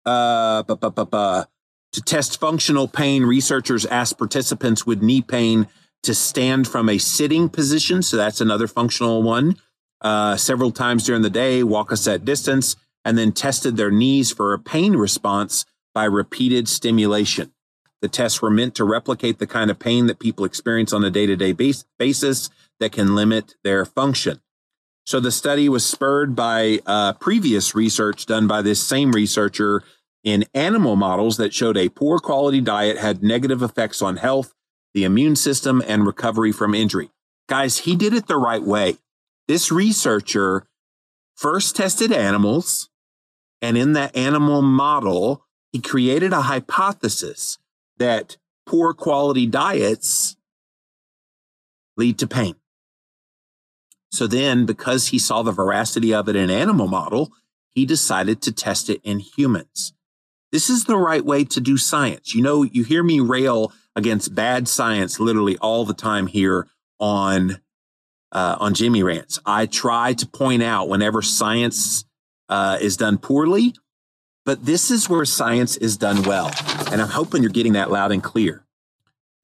uh, 0.10 1.46
to 1.92 2.02
test 2.02 2.40
functional 2.40 2.88
pain, 2.88 3.24
researchers 3.24 3.86
asked 3.86 4.18
participants 4.18 4.86
with 4.86 5.02
knee 5.02 5.22
pain 5.22 5.68
to 6.04 6.14
stand 6.14 6.68
from 6.68 6.90
a 6.90 6.98
sitting 6.98 7.50
position. 7.50 8.02
So 8.02 8.18
that's 8.18 8.42
another 8.42 8.68
functional 8.68 9.24
one. 9.24 9.58
Uh, 10.02 10.38
several 10.38 10.72
times 10.72 11.06
during 11.06 11.24
the 11.24 11.30
day, 11.30 11.64
walk 11.64 11.92
a 11.92 11.98
set 11.98 12.24
distance, 12.24 12.76
and 13.04 13.18
then 13.18 13.32
tested 13.32 13.76
their 13.76 13.92
knees 13.92 14.32
for 14.32 14.54
a 14.54 14.60
pain 14.60 14.96
response 14.96 15.66
by 15.94 16.06
repeated 16.06 16.68
stimulation. 16.68 17.52
The 18.02 18.08
tests 18.08 18.42
were 18.42 18.50
meant 18.50 18.76
to 18.76 18.86
replicate 18.86 19.40
the 19.40 19.48
kind 19.48 19.70
of 19.70 19.80
pain 19.80 20.08
that 20.08 20.20
people 20.20 20.46
experience 20.46 20.94
on 20.94 21.04
a 21.04 21.10
day 21.10 21.26
to 21.26 21.36
day 21.36 21.52
basis 21.98 22.50
that 22.80 22.94
can 22.94 23.14
limit 23.14 23.56
their 23.64 23.84
function. 23.84 24.40
So 25.06 25.20
the 25.20 25.32
study 25.32 25.68
was 25.68 25.86
spurred 25.86 26.36
by 26.36 26.80
uh, 26.86 27.14
previous 27.14 27.76
research 27.76 28.26
done 28.26 28.48
by 28.48 28.62
this 28.62 28.82
same 28.82 29.12
researcher 29.12 29.84
in 30.24 30.46
animal 30.54 30.96
models 30.96 31.38
that 31.38 31.54
showed 31.54 31.78
a 31.78 31.90
poor 31.90 32.20
quality 32.20 32.62
diet 32.62 32.98
had 32.98 33.24
negative 33.24 33.62
effects 33.62 34.02
on 34.02 34.18
health, 34.18 34.54
the 34.94 35.04
immune 35.04 35.36
system, 35.36 35.82
and 35.88 36.06
recovery 36.06 36.52
from 36.52 36.76
injury. 36.76 37.10
Guys, 37.48 37.80
he 37.80 37.96
did 37.96 38.14
it 38.14 38.28
the 38.28 38.38
right 38.38 38.64
way. 38.64 38.98
This 39.48 39.72
researcher 39.72 40.68
first 41.36 41.76
tested 41.76 42.12
animals, 42.12 42.90
and 43.62 43.78
in 43.78 43.94
that 43.94 44.16
animal 44.16 44.62
model, 44.62 45.46
he 45.72 45.80
created 45.80 46.34
a 46.34 46.42
hypothesis 46.42 47.58
that 47.98 48.38
poor 48.66 48.94
quality 48.94 49.46
diets 49.46 50.36
lead 51.98 52.18
to 52.20 52.28
pain. 52.28 52.56
So 54.12 54.28
then, 54.28 54.66
because 54.66 55.08
he 55.08 55.20
saw 55.20 55.44
the 55.44 55.52
veracity 55.52 56.14
of 56.14 56.28
it 56.28 56.36
in 56.36 56.50
animal 56.50 56.88
model, 56.88 57.32
he 57.70 57.86
decided 57.86 58.42
to 58.42 58.52
test 58.52 58.90
it 58.90 59.00
in 59.04 59.20
humans. 59.20 59.94
This 60.52 60.70
is 60.70 60.86
the 60.86 60.98
right 60.98 61.24
way 61.24 61.44
to 61.46 61.62
do 61.62 61.78
science. 61.78 62.34
You 62.34 62.42
know, 62.42 62.64
you 62.64 62.84
hear 62.84 63.04
me 63.04 63.20
rail 63.20 63.72
against 63.96 64.34
bad 64.34 64.68
science 64.68 65.20
literally 65.20 65.58
all 65.58 65.86
the 65.86 65.94
time 65.94 66.28
here 66.28 66.68
on 67.00 67.60
uh, 68.32 68.58
on 68.60 68.74
Jimmy 68.74 69.04
Rants. 69.04 69.40
I 69.46 69.66
try 69.66 70.14
to 70.14 70.28
point 70.28 70.64
out 70.64 70.90
whenever 70.90 71.22
science 71.22 72.06
uh, 72.48 72.78
is 72.80 72.98
done 72.98 73.18
poorly, 73.18 73.74
but 74.46 74.66
this 74.66 74.92
is 74.92 75.10
where 75.10 75.26
science 75.26 75.78
is 75.78 75.98
done 75.98 76.24
well, 76.24 76.52
and 76.92 77.02
I'm 77.02 77.10
hoping 77.10 77.42
you're 77.42 77.52
getting 77.52 77.74
that 77.74 77.92
loud 77.92 78.12
and 78.12 78.24
clear. 78.24 78.66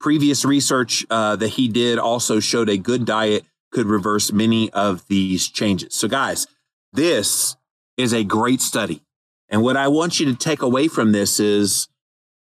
Previous 0.00 0.44
research 0.44 1.04
uh, 1.10 1.36
that 1.36 1.48
he 1.48 1.68
did 1.68 1.98
also 1.98 2.38
showed 2.38 2.68
a 2.68 2.76
good 2.76 3.04
diet 3.04 3.44
could 3.72 3.86
reverse 3.86 4.32
many 4.32 4.70
of 4.72 5.06
these 5.08 5.48
changes. 5.48 5.94
So, 5.94 6.06
guys, 6.06 6.46
this 6.92 7.56
is 7.96 8.12
a 8.12 8.24
great 8.24 8.60
study. 8.60 9.02
And 9.48 9.62
what 9.62 9.76
I 9.76 9.88
want 9.88 10.18
you 10.18 10.26
to 10.26 10.34
take 10.34 10.62
away 10.62 10.88
from 10.88 11.12
this 11.12 11.38
is 11.38 11.88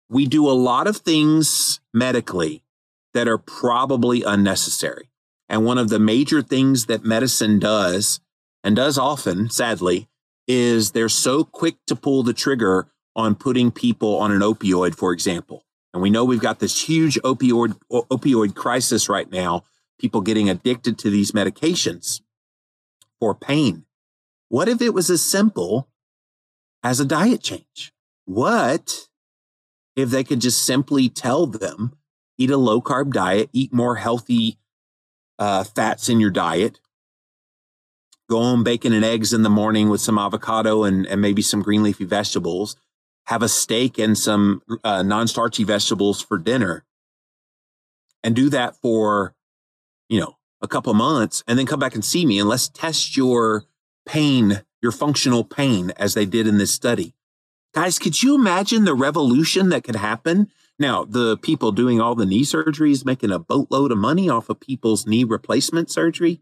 we 0.09 0.27
do 0.27 0.49
a 0.49 0.53
lot 0.53 0.87
of 0.87 0.99
things 0.99 1.81
medically 1.93 2.63
that 3.13 3.29
are 3.29 3.39
probably 3.39 4.23
unnecessary. 4.23 5.11
And 5.49 5.65
one 5.65 5.79
of 5.79 5.89
the 5.89 5.99
major 5.99 6.43
things 6.43 6.87
that 6.87 7.05
medicine 7.05 7.59
does, 7.59 8.21
and 8.63 8.75
does 8.75 8.99
often, 8.99 9.51
sadly, 9.51 10.09
is 10.49 10.91
they're 10.91 11.09
so 11.09 11.45
quick 11.45 11.77
to 11.87 11.97
pull 11.97 12.23
the 12.23 12.33
trigger 12.33 12.89
on 13.17 13.35
putting 13.35 13.71
people 13.71 14.17
on 14.17 14.33
an 14.33 14.41
opioid, 14.41 14.95
for 14.95 15.13
example. 15.13 15.65
And 15.93 16.03
we 16.03 16.11
know 16.11 16.25
we've 16.25 16.41
got 16.41 16.59
this 16.59 16.89
huge 16.89 17.19
opioid 17.21 17.79
opioid 17.91 18.55
crisis 18.55 19.09
right 19.09 19.31
now, 19.31 19.63
people 19.99 20.21
getting 20.23 20.51
addicted 20.51 20.99
to 20.99 21.11
these 21.11 21.33
medications 21.33 22.21
for 23.21 23.35
pain. 23.35 23.85
What 24.49 24.69
if 24.69 24.83
it 24.83 24.93
was 24.93 25.09
as 25.09 25.25
simple 25.25 25.89
as 26.85 27.01
a 27.01 27.05
diet 27.05 27.43
change? 27.43 27.93
What 28.27 29.09
if 29.97 30.11
they 30.11 30.23
could 30.23 30.41
just 30.41 30.65
simply 30.65 31.09
tell 31.09 31.47
them 31.47 31.97
eat 32.39 32.51
a 32.51 32.57
low 32.57 32.81
carb 32.81 33.13
diet, 33.13 33.49
eat 33.53 33.73
more 33.73 33.97
healthy 33.97 34.59
uh, 35.39 35.65
fats 35.65 36.09
in 36.09 36.21
your 36.21 36.31
diet, 36.31 36.81
go 38.29 38.39
on 38.39 38.63
bacon 38.65 38.93
and 38.93 39.05
eggs 39.05 39.33
in 39.33 39.43
the 39.43 39.51
morning 39.51 39.89
with 39.89 40.01
some 40.01 40.19
avocado 40.19 40.85
and, 40.85 41.07
and 41.07 41.21
maybe 41.21 41.43
some 41.43 41.63
green 41.63 41.83
leafy 41.83 42.05
vegetables, 42.05 42.77
have 43.27 43.43
a 43.43 43.49
steak 43.49 43.99
and 43.99 44.19
some 44.19 44.63
uh, 44.83 45.03
non 45.03 45.27
starchy 45.27 45.65
vegetables 45.65 46.21
for 46.21 46.39
dinner, 46.39 46.85
and 48.23 48.35
do 48.35 48.49
that 48.51 48.77
for, 48.77 49.35
you 50.09 50.21
know, 50.21 50.37
a 50.63 50.69
couple 50.69 50.95
months 50.95 51.45
and 51.47 51.59
then 51.59 51.67
come 51.67 51.79
back 51.79 51.95
and 51.95 52.05
see 52.05 52.25
me 52.25 52.39
and 52.39 52.49
let's 52.49 52.69
test 52.69 53.17
your 53.17 53.65
pain 54.07 54.63
your 54.85 54.93
functional 54.93 55.43
pain 55.43 55.91
as 55.97 56.15
they 56.15 56.27
did 56.27 56.47
in 56.47 56.59
this 56.59 56.73
study. 56.73 57.15
Guys, 57.73 57.99
could 57.99 58.23
you 58.23 58.37
imagine 58.37 58.85
the 58.85 58.95
revolution 58.95 59.71
that 59.71 59.83
could 59.83 59.97
happen? 59.97 60.49
Now, 60.79 61.05
the 61.05 61.39
people 61.39 61.73
doing 61.73 62.01
all 62.01 62.15
the 62.15 62.27
knee 62.27 62.43
surgeries 62.43 63.05
making 63.05 63.33
a 63.33 63.39
boatload 63.39 63.91
of 63.91 63.99
money 63.99 64.29
off 64.29 64.49
of 64.49 64.61
people's 64.61 65.07
knee 65.07 65.25
replacement 65.25 65.91
surgery, 65.91 66.41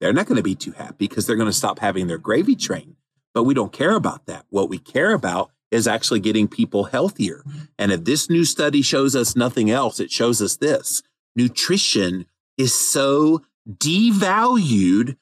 they're 0.00 0.12
not 0.12 0.26
going 0.26 0.36
to 0.36 0.42
be 0.42 0.56
too 0.56 0.72
happy 0.72 1.06
because 1.06 1.26
they're 1.26 1.36
going 1.36 1.48
to 1.48 1.52
stop 1.52 1.78
having 1.78 2.08
their 2.08 2.18
gravy 2.18 2.56
train. 2.56 2.96
But 3.32 3.44
we 3.44 3.54
don't 3.54 3.72
care 3.72 3.94
about 3.94 4.26
that. 4.26 4.44
What 4.50 4.68
we 4.68 4.78
care 4.78 5.14
about 5.14 5.52
is 5.70 5.86
actually 5.86 6.20
getting 6.20 6.48
people 6.48 6.84
healthier. 6.84 7.44
And 7.78 7.92
if 7.92 8.04
this 8.04 8.28
new 8.28 8.44
study 8.44 8.82
shows 8.82 9.14
us 9.14 9.36
nothing 9.36 9.70
else, 9.70 10.00
it 10.00 10.10
shows 10.10 10.42
us 10.42 10.56
this 10.56 11.02
nutrition 11.36 12.26
is 12.56 12.74
so 12.74 13.42
devalued 13.68 15.16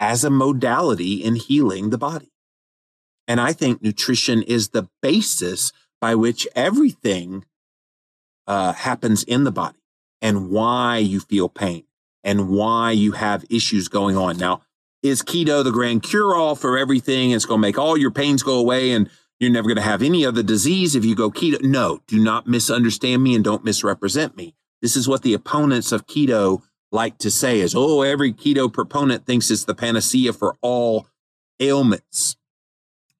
as 0.00 0.24
a 0.24 0.30
modality 0.30 1.14
in 1.14 1.36
healing 1.36 1.90
the 1.90 1.98
body. 1.98 2.30
And 3.26 3.40
I 3.40 3.52
think 3.52 3.82
nutrition 3.82 4.42
is 4.42 4.70
the 4.70 4.88
basis 5.02 5.72
by 6.00 6.14
which 6.14 6.46
everything 6.54 7.44
uh, 8.46 8.72
happens 8.72 9.22
in 9.22 9.44
the 9.44 9.52
body 9.52 9.78
and 10.22 10.50
why 10.50 10.98
you 10.98 11.20
feel 11.20 11.48
pain 11.48 11.84
and 12.24 12.48
why 12.48 12.90
you 12.92 13.12
have 13.12 13.44
issues 13.50 13.88
going 13.88 14.16
on. 14.16 14.38
Now, 14.38 14.62
is 15.02 15.22
keto 15.22 15.62
the 15.62 15.70
grand 15.70 16.02
cure 16.02 16.34
all 16.34 16.56
for 16.56 16.76
everything? 16.76 17.30
It's 17.30 17.44
going 17.44 17.58
to 17.58 17.66
make 17.66 17.78
all 17.78 17.96
your 17.96 18.10
pains 18.10 18.42
go 18.42 18.58
away 18.58 18.90
and 18.92 19.08
you're 19.38 19.50
never 19.50 19.68
going 19.68 19.76
to 19.76 19.82
have 19.82 20.02
any 20.02 20.26
other 20.26 20.42
disease 20.42 20.96
if 20.96 21.04
you 21.04 21.14
go 21.14 21.30
keto. 21.30 21.62
No, 21.62 22.00
do 22.08 22.18
not 22.18 22.46
misunderstand 22.46 23.22
me 23.22 23.34
and 23.34 23.44
don't 23.44 23.64
misrepresent 23.64 24.36
me. 24.36 24.54
This 24.82 24.96
is 24.96 25.06
what 25.06 25.22
the 25.22 25.34
opponents 25.34 25.92
of 25.92 26.06
keto 26.06 26.62
like 26.90 27.18
to 27.18 27.30
say 27.30 27.60
is, 27.60 27.74
oh, 27.74 28.02
every 28.02 28.32
keto 28.32 28.72
proponent 28.72 29.26
thinks 29.26 29.50
it's 29.50 29.64
the 29.64 29.74
panacea 29.74 30.32
for 30.32 30.56
all 30.62 31.06
ailments. 31.60 32.36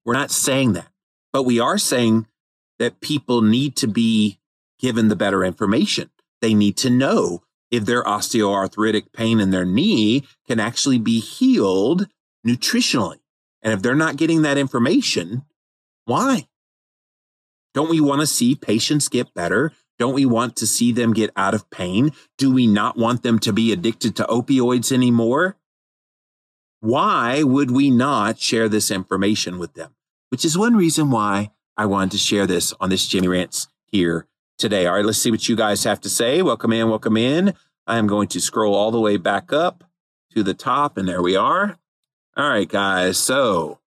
We're 0.05 0.13
not 0.13 0.31
saying 0.31 0.73
that, 0.73 0.87
but 1.31 1.43
we 1.43 1.59
are 1.59 1.77
saying 1.77 2.27
that 2.79 3.01
people 3.01 3.41
need 3.41 3.75
to 3.77 3.87
be 3.87 4.39
given 4.79 5.09
the 5.09 5.15
better 5.15 5.43
information. 5.43 6.09
They 6.41 6.53
need 6.53 6.77
to 6.77 6.89
know 6.89 7.43
if 7.69 7.85
their 7.85 8.03
osteoarthritic 8.03 9.13
pain 9.13 9.39
in 9.39 9.51
their 9.51 9.65
knee 9.65 10.25
can 10.47 10.59
actually 10.59 10.97
be 10.97 11.19
healed 11.19 12.07
nutritionally. 12.47 13.19
And 13.61 13.73
if 13.73 13.81
they're 13.81 13.95
not 13.95 14.15
getting 14.15 14.41
that 14.43 14.57
information, 14.57 15.43
why? 16.05 16.47
Don't 17.73 17.89
we 17.89 17.99
want 17.99 18.21
to 18.21 18.27
see 18.27 18.55
patients 18.55 19.09
get 19.09 19.33
better? 19.33 19.73
Don't 19.99 20.15
we 20.15 20.25
want 20.25 20.55
to 20.55 20.65
see 20.65 20.93
them 20.93 21.13
get 21.13 21.29
out 21.35 21.53
of 21.53 21.69
pain? 21.69 22.11
Do 22.37 22.51
we 22.53 22.65
not 22.65 22.97
want 22.97 23.21
them 23.21 23.37
to 23.39 23.51
be 23.51 23.73
addicted 23.73 24.15
to 24.15 24.23
opioids 24.23 24.91
anymore? 24.91 25.57
Why 26.79 27.43
would 27.43 27.69
we 27.69 27.91
not 27.91 28.39
share 28.39 28.69
this 28.69 28.89
information 28.89 29.59
with 29.59 29.73
them? 29.73 29.93
Which 30.29 30.45
is 30.45 30.57
one 30.57 30.77
reason 30.77 31.11
why 31.11 31.51
I 31.75 31.85
wanted 31.85 32.11
to 32.11 32.17
share 32.17 32.47
this 32.47 32.73
on 32.79 32.89
this 32.89 33.05
Jimmy 33.07 33.27
Rants 33.27 33.67
here 33.85 34.25
today. 34.57 34.85
All 34.85 34.95
right, 34.95 35.05
let's 35.05 35.17
see 35.17 35.31
what 35.31 35.49
you 35.49 35.57
guys 35.57 35.83
have 35.83 35.99
to 36.01 36.09
say. 36.09 36.41
Welcome 36.41 36.71
in, 36.71 36.89
welcome 36.89 37.17
in. 37.17 37.53
I 37.85 37.97
am 37.97 38.07
going 38.07 38.29
to 38.29 38.39
scroll 38.39 38.75
all 38.75 38.91
the 38.91 38.99
way 38.99 39.17
back 39.17 39.51
up 39.51 39.83
to 40.33 40.43
the 40.43 40.53
top, 40.53 40.97
and 40.97 41.07
there 41.07 41.21
we 41.21 41.35
are. 41.35 41.77
All 42.37 42.49
right, 42.49 42.69
guys. 42.69 43.17
So, 43.17 43.79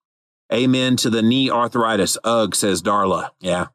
amen 0.53 0.96
to 0.96 1.09
the 1.09 1.22
knee 1.22 1.51
arthritis. 1.51 2.18
Ugh, 2.25 2.55
says 2.55 2.83
Darla. 2.83 3.31
Yeah, 3.40 3.68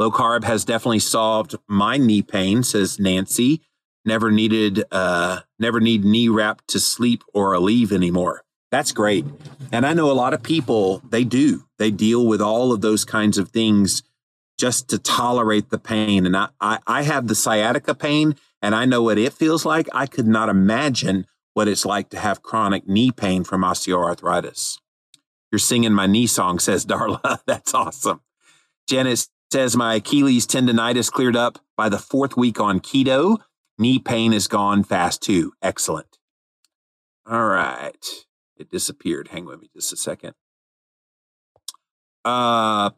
Low 0.00 0.10
carb 0.10 0.44
has 0.44 0.64
definitely 0.64 1.00
solved 1.00 1.56
my 1.68 1.98
knee 1.98 2.22
pain, 2.22 2.62
says 2.62 2.98
Nancy. 2.98 3.60
Never 4.06 4.30
needed, 4.30 4.82
uh, 4.90 5.40
never 5.58 5.78
need 5.78 6.06
knee 6.06 6.30
wrap 6.30 6.62
to 6.68 6.80
sleep 6.80 7.22
or 7.34 7.52
Aleve 7.52 7.92
anymore. 7.92 8.42
That's 8.70 8.92
great. 8.92 9.26
And 9.70 9.84
I 9.84 9.92
know 9.92 10.10
a 10.10 10.12
lot 10.12 10.32
of 10.32 10.42
people, 10.42 11.02
they 11.06 11.22
do. 11.24 11.66
They 11.76 11.90
deal 11.90 12.26
with 12.26 12.40
all 12.40 12.72
of 12.72 12.80
those 12.80 13.04
kinds 13.04 13.36
of 13.36 13.50
things 13.50 14.02
just 14.58 14.88
to 14.88 14.98
tolerate 14.98 15.68
the 15.68 15.78
pain. 15.78 16.24
And 16.24 16.34
I, 16.34 16.48
I, 16.62 16.78
I 16.86 17.02
have 17.02 17.28
the 17.28 17.34
sciatica 17.34 17.94
pain 17.94 18.36
and 18.62 18.74
I 18.74 18.86
know 18.86 19.02
what 19.02 19.18
it 19.18 19.34
feels 19.34 19.66
like. 19.66 19.86
I 19.92 20.06
could 20.06 20.26
not 20.26 20.48
imagine 20.48 21.26
what 21.52 21.68
it's 21.68 21.84
like 21.84 22.08
to 22.10 22.18
have 22.18 22.42
chronic 22.42 22.88
knee 22.88 23.12
pain 23.12 23.44
from 23.44 23.60
osteoarthritis. 23.60 24.78
You're 25.52 25.58
singing 25.58 25.92
my 25.92 26.06
knee 26.06 26.26
song, 26.26 26.58
says 26.58 26.86
Darla. 26.86 27.40
That's 27.44 27.74
awesome. 27.74 28.22
Janice 28.88 29.28
says 29.52 29.76
my 29.76 29.96
Achilles 29.96 30.46
tendonitis 30.46 31.10
cleared 31.10 31.36
up 31.36 31.58
by 31.76 31.88
the 31.88 31.98
fourth 31.98 32.36
week 32.36 32.60
on 32.60 32.80
keto. 32.80 33.38
Knee 33.78 33.98
pain 33.98 34.32
is 34.32 34.46
gone 34.46 34.84
fast 34.84 35.22
too. 35.22 35.52
Excellent. 35.62 36.18
All 37.28 37.46
right. 37.46 38.06
It 38.56 38.70
disappeared. 38.70 39.28
Hang 39.28 39.46
with 39.46 39.60
me 39.60 39.70
just 39.74 39.92
a 39.92 39.96
second. 39.96 40.34
Uh, 42.24 42.90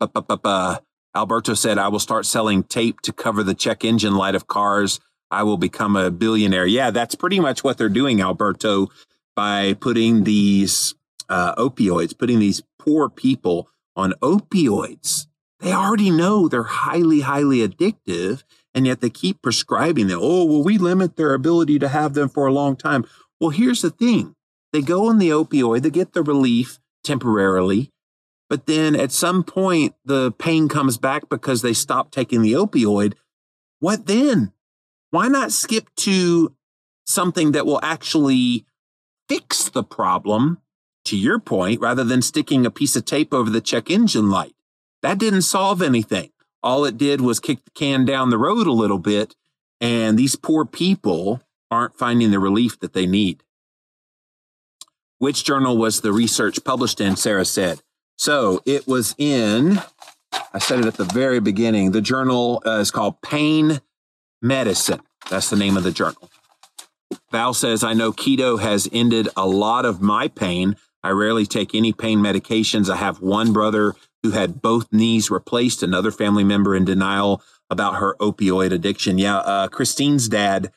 Alberto 1.15 1.55
said, 1.55 1.79
I 1.79 1.89
will 1.89 1.99
start 1.99 2.27
selling 2.27 2.65
tape 2.65 3.01
to 3.03 3.13
cover 3.13 3.43
the 3.43 3.55
check 3.55 3.85
engine 3.85 4.17
light 4.17 4.35
of 4.35 4.49
cars. 4.49 4.99
I 5.31 5.45
will 5.45 5.59
become 5.59 5.97
a 5.97 6.11
billionaire. 6.11 6.67
Yeah, 6.67 6.91
that's 6.91 7.15
pretty 7.15 7.39
much 7.39 7.63
what 7.63 7.79
they're 7.79 7.89
doing, 7.89 8.21
Alberto, 8.21 8.89
by 9.37 9.75
putting 9.75 10.25
these 10.25 10.95
uh, 11.29 11.55
opioids, 11.55 12.19
putting 12.19 12.39
these 12.39 12.63
poor 12.79 13.09
people 13.09 13.69
on 13.95 14.13
opioids 14.23 15.27
They 15.63 15.73
already 15.73 16.11
know 16.11 16.49
they're 16.49 16.65
highly, 16.65 17.21
highly 17.21 17.67
addictive, 17.67 18.43
and 18.75 18.85
yet 18.85 19.01
they 19.01 19.11
keep 19.11 19.43
prescribing 19.43 20.09
them. 20.09 20.19
Oh, 20.21 20.45
well, 20.45 20.65
we 20.65 20.77
limit 20.77 21.15
their 21.15 21.35
ability 21.35 21.79
to 21.79 21.89
have 21.89 22.15
them 22.15 22.29
for 22.29 22.47
a 22.49 22.53
long 22.53 22.75
time. 22.75 23.05
Well, 23.41 23.51
here's 23.51 23.81
the 23.81 23.91
thing 23.91 24.35
they 24.73 24.83
go 24.83 25.09
on 25.09 25.19
the 25.19 25.29
opioid, 25.29 25.83
they 25.83 25.91
get 25.91 26.15
the 26.15 26.23
relief 26.23 26.81
temporarily, 27.05 27.93
but 28.51 28.67
then 28.67 28.97
at 28.97 29.13
some 29.13 29.45
point 29.45 29.95
the 30.05 30.33
pain 30.33 30.69
comes 30.69 30.99
back 30.99 31.29
because 31.29 31.63
they 31.63 31.75
stop 31.75 32.11
taking 32.11 32.43
the 32.43 32.55
opioid. 32.55 33.15
What 33.79 34.07
then? 34.07 34.53
Why 35.11 35.29
not 35.29 35.53
skip 35.53 35.89
to 35.99 36.57
something 37.07 37.53
that 37.53 37.67
will 37.67 37.81
actually 37.85 38.67
fix 39.29 39.69
the 39.69 39.85
problem, 39.85 40.59
to 41.05 41.17
your 41.17 41.39
point, 41.39 41.81
rather 41.81 42.03
than 42.03 42.21
sticking 42.21 42.67
a 42.67 42.71
piece 42.71 42.97
of 42.97 43.05
tape 43.05 43.33
over 43.33 43.51
the 43.51 43.61
check 43.61 43.91
engine 43.91 44.29
light? 44.29 44.55
That 45.03 45.19
didn't 45.19 45.43
solve 45.43 45.83
anything. 45.83 46.31
All 46.63 46.85
it 46.85 46.97
did 46.97 47.21
was 47.21 47.41
kick 47.41 47.65
the 47.65 47.71
can 47.73 48.05
down 48.05 48.31
the 48.31 48.39
road 48.39 48.67
a 48.67 48.73
little 48.73 48.99
bit, 48.99 49.35
and 49.81 50.19
these 50.19 50.37
poor 50.37 50.65
people 50.65 51.43
aren't 51.71 51.99
finding 51.99 52.31
the 52.31 52.39
relief 52.39 52.79
that 52.81 52.93
they 52.93 53.07
need. 53.07 53.43
Which 55.19 55.45
journal 55.45 55.77
was 55.77 56.01
the 56.01 56.13
research 56.13 56.63
published 56.65 57.01
in? 57.01 57.17
Sarah 57.17 57.45
said. 57.45 57.81
So 58.17 58.63
it 58.67 58.87
was 58.87 59.15
in, 59.19 59.81
I 60.53 60.59
said 60.59 60.81
it 60.81 60.87
at 60.87 60.95
the 60.95 61.05
very 61.05 61.41
beginning. 61.41 61.93
The 61.93 62.01
journal 62.01 62.63
uh, 62.65 62.79
is 62.79 62.91
called 62.91 63.21
Pain 63.23 63.81
Medicine. 64.41 65.01
That's 65.31 65.51
the 65.51 65.57
name 65.57 65.77
of 65.77 65.83
the 65.83 65.91
journal. 65.91 66.31
Val 67.31 67.55
says, 67.55 67.83
I 67.83 67.95
know 67.95 68.13
keto 68.13 68.61
has 68.61 68.89
ended 68.93 69.29
a 69.37 69.47
lot 69.47 69.85
of 69.85 70.01
my 70.03 70.29
pain. 70.29 70.77
I 71.03 71.11
rarely 71.11 71.47
take 71.47 71.75
any 71.75 71.93
pain 71.93 72.19
medications. 72.21 72.91
I 72.91 72.97
have 72.97 73.21
one 73.21 73.53
brother 73.53 73.95
who 74.23 74.31
had 74.31 74.63
both 74.63 74.93
knees 74.93 75.31
replaced, 75.31 75.83
another 75.83 76.11
family 76.11 76.45
member 76.45 76.75
in 76.75 76.85
denial 76.85 77.43
about 77.71 77.97
her 77.97 78.17
opioid 78.21 78.73
addiction. 78.73 79.19
Yeah, 79.19 79.39
uh, 79.39 79.69
Christine's 79.69 80.29
dad, 80.29 80.73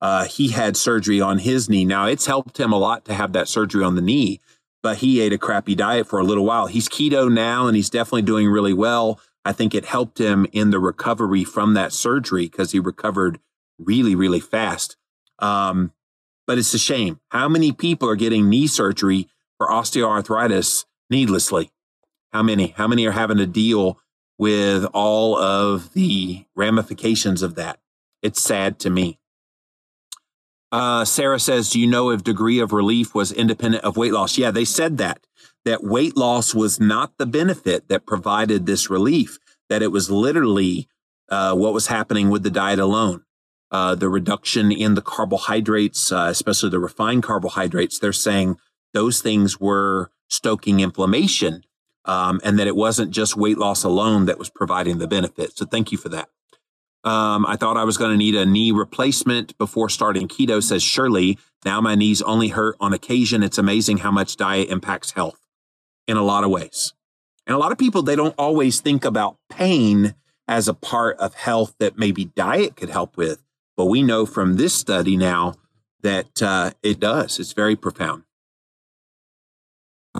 uh, 0.00 0.24
he 0.24 0.48
had 0.48 0.76
surgery 0.76 1.20
on 1.20 1.38
his 1.38 1.68
knee. 1.68 1.84
Now, 1.84 2.06
it's 2.06 2.26
helped 2.26 2.58
him 2.58 2.72
a 2.72 2.78
lot 2.78 3.04
to 3.06 3.14
have 3.14 3.32
that 3.32 3.48
surgery 3.48 3.84
on 3.84 3.96
the 3.96 4.02
knee, 4.02 4.40
but 4.82 4.98
he 4.98 5.20
ate 5.20 5.32
a 5.32 5.38
crappy 5.38 5.74
diet 5.74 6.06
for 6.06 6.18
a 6.18 6.24
little 6.24 6.44
while. 6.44 6.66
He's 6.66 6.88
keto 6.88 7.30
now 7.32 7.66
and 7.66 7.76
he's 7.76 7.90
definitely 7.90 8.22
doing 8.22 8.48
really 8.48 8.72
well. 8.72 9.20
I 9.44 9.52
think 9.52 9.74
it 9.74 9.84
helped 9.84 10.18
him 10.18 10.46
in 10.52 10.70
the 10.70 10.78
recovery 10.78 11.44
from 11.44 11.74
that 11.74 11.92
surgery 11.92 12.46
because 12.46 12.72
he 12.72 12.80
recovered 12.80 13.38
really, 13.78 14.14
really 14.14 14.40
fast. 14.40 14.96
Um, 15.38 15.92
but 16.46 16.58
it's 16.58 16.74
a 16.74 16.78
shame. 16.78 17.20
How 17.30 17.48
many 17.48 17.72
people 17.72 18.08
are 18.08 18.16
getting 18.16 18.48
knee 18.48 18.66
surgery 18.66 19.28
for 19.58 19.68
osteoarthritis 19.68 20.84
needlessly? 21.10 21.70
How 22.32 22.42
many? 22.42 22.68
How 22.68 22.88
many 22.88 23.06
are 23.06 23.12
having 23.12 23.38
to 23.38 23.46
deal 23.46 23.98
with 24.38 24.84
all 24.92 25.36
of 25.36 25.92
the 25.94 26.46
ramifications 26.54 27.42
of 27.42 27.54
that? 27.54 27.78
It's 28.22 28.42
sad 28.42 28.78
to 28.80 28.90
me. 28.90 29.18
Uh, 30.72 31.04
Sarah 31.04 31.38
says, 31.40 31.70
Do 31.70 31.80
you 31.80 31.86
know 31.86 32.10
if 32.10 32.24
degree 32.24 32.58
of 32.58 32.72
relief 32.72 33.14
was 33.14 33.32
independent 33.32 33.84
of 33.84 33.96
weight 33.96 34.12
loss? 34.12 34.36
Yeah, 34.36 34.50
they 34.50 34.64
said 34.64 34.98
that, 34.98 35.26
that 35.64 35.84
weight 35.84 36.16
loss 36.16 36.54
was 36.54 36.80
not 36.80 37.16
the 37.18 37.26
benefit 37.26 37.88
that 37.88 38.06
provided 38.06 38.66
this 38.66 38.90
relief, 38.90 39.38
that 39.68 39.82
it 39.82 39.92
was 39.92 40.10
literally 40.10 40.88
uh, 41.28 41.54
what 41.54 41.72
was 41.72 41.86
happening 41.86 42.30
with 42.30 42.42
the 42.42 42.50
diet 42.50 42.78
alone. 42.78 43.22
Uh, 43.70 43.94
the 43.94 44.08
reduction 44.08 44.70
in 44.70 44.94
the 44.94 45.02
carbohydrates, 45.02 46.12
uh, 46.12 46.28
especially 46.30 46.70
the 46.70 46.78
refined 46.78 47.22
carbohydrates, 47.22 47.98
they're 47.98 48.12
saying 48.12 48.56
those 48.94 49.20
things 49.20 49.60
were 49.60 50.10
stoking 50.28 50.80
inflammation 50.80 51.64
um, 52.06 52.40
and 52.44 52.58
that 52.58 52.66
it 52.66 52.76
wasn't 52.76 53.10
just 53.10 53.36
weight 53.36 53.58
loss 53.58 53.84
alone 53.84 54.26
that 54.26 54.38
was 54.38 54.48
providing 54.48 54.98
the 54.98 55.08
benefit. 55.08 55.58
So 55.58 55.66
thank 55.66 55.92
you 55.92 55.98
for 55.98 56.08
that. 56.08 56.28
Um, 57.04 57.46
I 57.46 57.56
thought 57.56 57.76
I 57.76 57.84
was 57.84 57.96
going 57.96 58.10
to 58.10 58.16
need 58.16 58.34
a 58.34 58.46
knee 58.46 58.72
replacement 58.72 59.56
before 59.58 59.88
starting 59.88 60.26
keto, 60.26 60.62
says 60.62 60.82
Shirley. 60.82 61.38
Now 61.64 61.80
my 61.80 61.94
knees 61.94 62.22
only 62.22 62.48
hurt 62.48 62.76
on 62.80 62.92
occasion. 62.92 63.42
It's 63.42 63.58
amazing 63.58 63.98
how 63.98 64.10
much 64.10 64.36
diet 64.36 64.70
impacts 64.70 65.12
health 65.12 65.38
in 66.08 66.16
a 66.16 66.22
lot 66.22 66.42
of 66.42 66.50
ways. 66.50 66.94
And 67.46 67.54
a 67.54 67.58
lot 67.58 67.70
of 67.70 67.78
people, 67.78 68.02
they 68.02 68.16
don't 68.16 68.34
always 68.36 68.80
think 68.80 69.04
about 69.04 69.36
pain 69.48 70.14
as 70.48 70.66
a 70.66 70.74
part 70.74 71.16
of 71.18 71.34
health 71.34 71.74
that 71.78 71.96
maybe 71.96 72.24
diet 72.24 72.76
could 72.76 72.90
help 72.90 73.16
with. 73.16 73.42
But 73.76 73.86
we 73.86 74.02
know 74.02 74.26
from 74.26 74.56
this 74.56 74.74
study 74.74 75.16
now 75.16 75.54
that 76.02 76.42
uh, 76.42 76.72
it 76.82 76.98
does. 76.98 77.38
It's 77.38 77.52
very 77.52 77.76
profound 77.76 78.24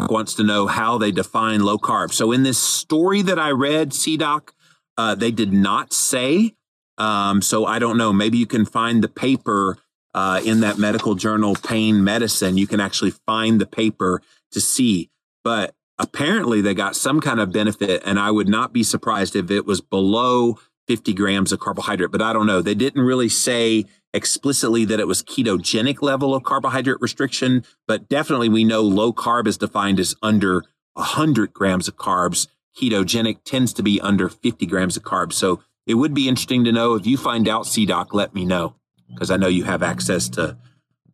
wants 0.08 0.34
to 0.34 0.42
know 0.42 0.66
how 0.66 0.98
they 0.98 1.10
define 1.10 1.60
low 1.60 1.78
carb. 1.78 2.12
So 2.12 2.32
in 2.32 2.42
this 2.42 2.58
story 2.58 3.22
that 3.22 3.38
I 3.38 3.50
read, 3.50 3.90
CDOC, 3.90 4.50
uh, 4.96 5.14
they 5.14 5.30
did 5.30 5.52
not 5.52 5.92
say. 5.92 6.54
Um, 6.98 7.42
so 7.42 7.66
I 7.66 7.78
don't 7.78 7.98
know. 7.98 8.12
Maybe 8.12 8.38
you 8.38 8.46
can 8.46 8.64
find 8.64 9.02
the 9.02 9.08
paper 9.08 9.78
uh, 10.14 10.40
in 10.44 10.60
that 10.60 10.78
medical 10.78 11.14
journal, 11.14 11.54
Pain 11.54 12.02
Medicine. 12.02 12.56
You 12.56 12.66
can 12.66 12.80
actually 12.80 13.10
find 13.10 13.60
the 13.60 13.66
paper 13.66 14.22
to 14.52 14.60
see. 14.60 15.10
But 15.44 15.74
apparently 15.98 16.60
they 16.60 16.74
got 16.74 16.96
some 16.96 17.20
kind 17.20 17.38
of 17.38 17.52
benefit, 17.52 18.02
and 18.04 18.18
I 18.18 18.30
would 18.30 18.48
not 18.48 18.72
be 18.72 18.82
surprised 18.82 19.36
if 19.36 19.50
it 19.50 19.66
was 19.66 19.80
below 19.80 20.58
50 20.88 21.12
grams 21.12 21.52
of 21.52 21.60
carbohydrate. 21.60 22.12
But 22.12 22.22
I 22.22 22.32
don't 22.32 22.46
know. 22.46 22.62
They 22.62 22.74
didn't 22.74 23.02
really 23.02 23.28
say 23.28 23.84
explicitly 24.16 24.86
that 24.86 24.98
it 24.98 25.06
was 25.06 25.22
ketogenic 25.22 26.00
level 26.00 26.34
of 26.34 26.42
carbohydrate 26.42 27.00
restriction, 27.00 27.64
but 27.86 28.08
definitely 28.08 28.48
we 28.48 28.64
know 28.64 28.80
low 28.80 29.12
carb 29.12 29.46
is 29.46 29.58
defined 29.58 30.00
as 30.00 30.16
under 30.22 30.64
100 30.94 31.52
grams 31.52 31.86
of 31.86 31.96
carbs. 31.96 32.48
Ketogenic 32.76 33.44
tends 33.44 33.74
to 33.74 33.82
be 33.82 34.00
under 34.00 34.30
50 34.30 34.64
grams 34.66 34.96
of 34.96 35.02
carbs. 35.02 35.34
So 35.34 35.60
it 35.86 35.94
would 35.94 36.14
be 36.14 36.28
interesting 36.28 36.64
to 36.64 36.72
know 36.72 36.94
if 36.94 37.06
you 37.06 37.18
find 37.18 37.46
out 37.46 37.66
CDOC, 37.66 38.08
let 38.12 38.34
me 38.34 38.46
know 38.46 38.74
because 39.08 39.30
I 39.30 39.36
know 39.36 39.48
you 39.48 39.64
have 39.64 39.82
access 39.82 40.30
to 40.30 40.56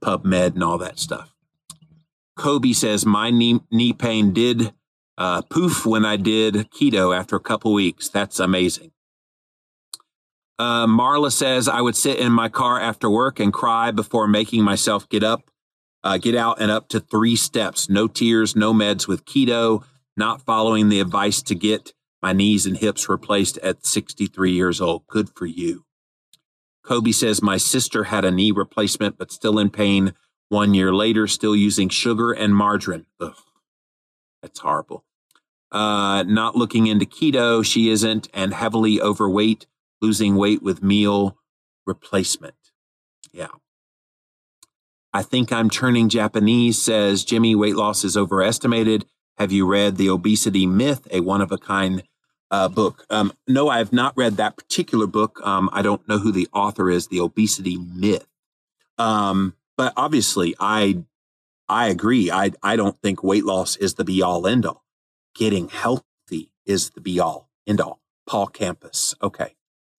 PubMed 0.00 0.54
and 0.54 0.62
all 0.62 0.78
that 0.78 0.98
stuff. 0.98 1.34
Kobe 2.36 2.72
says 2.72 3.04
my 3.04 3.30
knee, 3.30 3.60
knee 3.70 3.92
pain 3.92 4.32
did 4.32 4.72
uh, 5.18 5.42
poof 5.42 5.84
when 5.84 6.04
I 6.04 6.16
did 6.16 6.54
keto 6.70 7.16
after 7.16 7.36
a 7.36 7.40
couple 7.40 7.72
weeks. 7.72 8.08
That's 8.08 8.38
amazing. 8.38 8.91
Uh, 10.58 10.86
Marla 10.86 11.32
says, 11.32 11.68
I 11.68 11.80
would 11.80 11.96
sit 11.96 12.18
in 12.18 12.32
my 12.32 12.48
car 12.48 12.80
after 12.80 13.10
work 13.10 13.40
and 13.40 13.52
cry 13.52 13.90
before 13.90 14.28
making 14.28 14.62
myself 14.62 15.08
get 15.08 15.24
up, 15.24 15.50
uh, 16.04 16.18
get 16.18 16.34
out 16.34 16.60
and 16.60 16.70
up 16.70 16.88
to 16.90 17.00
three 17.00 17.36
steps. 17.36 17.88
No 17.88 18.06
tears, 18.06 18.54
no 18.54 18.72
meds 18.72 19.08
with 19.08 19.24
keto, 19.24 19.84
not 20.16 20.42
following 20.42 20.88
the 20.88 21.00
advice 21.00 21.42
to 21.42 21.54
get 21.54 21.92
my 22.22 22.32
knees 22.32 22.66
and 22.66 22.76
hips 22.76 23.08
replaced 23.08 23.58
at 23.58 23.84
63 23.84 24.52
years 24.52 24.80
old. 24.80 25.06
Good 25.08 25.30
for 25.34 25.46
you. 25.46 25.84
Kobe 26.84 27.12
says, 27.12 27.42
My 27.42 27.56
sister 27.56 28.04
had 28.04 28.24
a 28.24 28.30
knee 28.30 28.52
replacement, 28.52 29.18
but 29.18 29.32
still 29.32 29.58
in 29.58 29.70
pain 29.70 30.14
one 30.48 30.74
year 30.74 30.92
later, 30.92 31.26
still 31.26 31.56
using 31.56 31.88
sugar 31.88 32.32
and 32.32 32.54
margarine. 32.54 33.06
Ugh, 33.20 33.34
that's 34.42 34.60
horrible. 34.60 35.04
Uh, 35.70 36.22
not 36.24 36.54
looking 36.54 36.86
into 36.86 37.06
keto, 37.06 37.64
she 37.64 37.88
isn't, 37.88 38.28
and 38.34 38.52
heavily 38.52 39.00
overweight 39.00 39.66
losing 40.02 40.36
weight 40.36 40.62
with 40.62 40.82
meal 40.82 41.38
replacement. 41.86 42.54
Yeah. 43.32 43.48
I 45.14 45.22
think 45.22 45.52
I'm 45.52 45.70
turning 45.70 46.08
Japanese 46.08 46.80
says 46.82 47.24
Jimmy, 47.24 47.54
weight 47.54 47.76
loss 47.76 48.04
is 48.04 48.16
overestimated. 48.16 49.06
Have 49.38 49.52
you 49.52 49.66
read 49.66 49.96
The 49.96 50.10
Obesity 50.10 50.66
Myth, 50.66 51.06
a 51.10 51.20
one 51.20 51.40
of 51.40 51.52
a 51.52 51.58
kind 51.58 52.02
uh, 52.50 52.68
book? 52.68 53.04
Um, 53.10 53.32
no, 53.46 53.68
I 53.68 53.78
have 53.78 53.92
not 53.92 54.16
read 54.16 54.36
that 54.36 54.56
particular 54.56 55.06
book. 55.06 55.40
Um, 55.44 55.70
I 55.72 55.82
don't 55.82 56.06
know 56.08 56.18
who 56.18 56.32
the 56.32 56.48
author 56.52 56.90
is, 56.90 57.08
The 57.08 57.20
Obesity 57.20 57.76
Myth. 57.76 58.26
Um, 58.98 59.54
but 59.76 59.92
obviously, 59.96 60.54
I 60.60 61.04
I 61.68 61.88
agree. 61.88 62.30
I 62.30 62.52
I 62.62 62.76
don't 62.76 63.00
think 63.00 63.22
weight 63.22 63.44
loss 63.44 63.76
is 63.76 63.94
the 63.94 64.04
be 64.04 64.22
all 64.22 64.46
end 64.46 64.66
all. 64.66 64.84
Getting 65.34 65.68
healthy 65.68 66.52
is 66.66 66.90
the 66.90 67.00
be 67.00 67.18
all 67.18 67.48
end 67.66 67.80
all. 67.80 68.00
Paul 68.26 68.48
Campos. 68.48 69.14
Okay. 69.22 69.54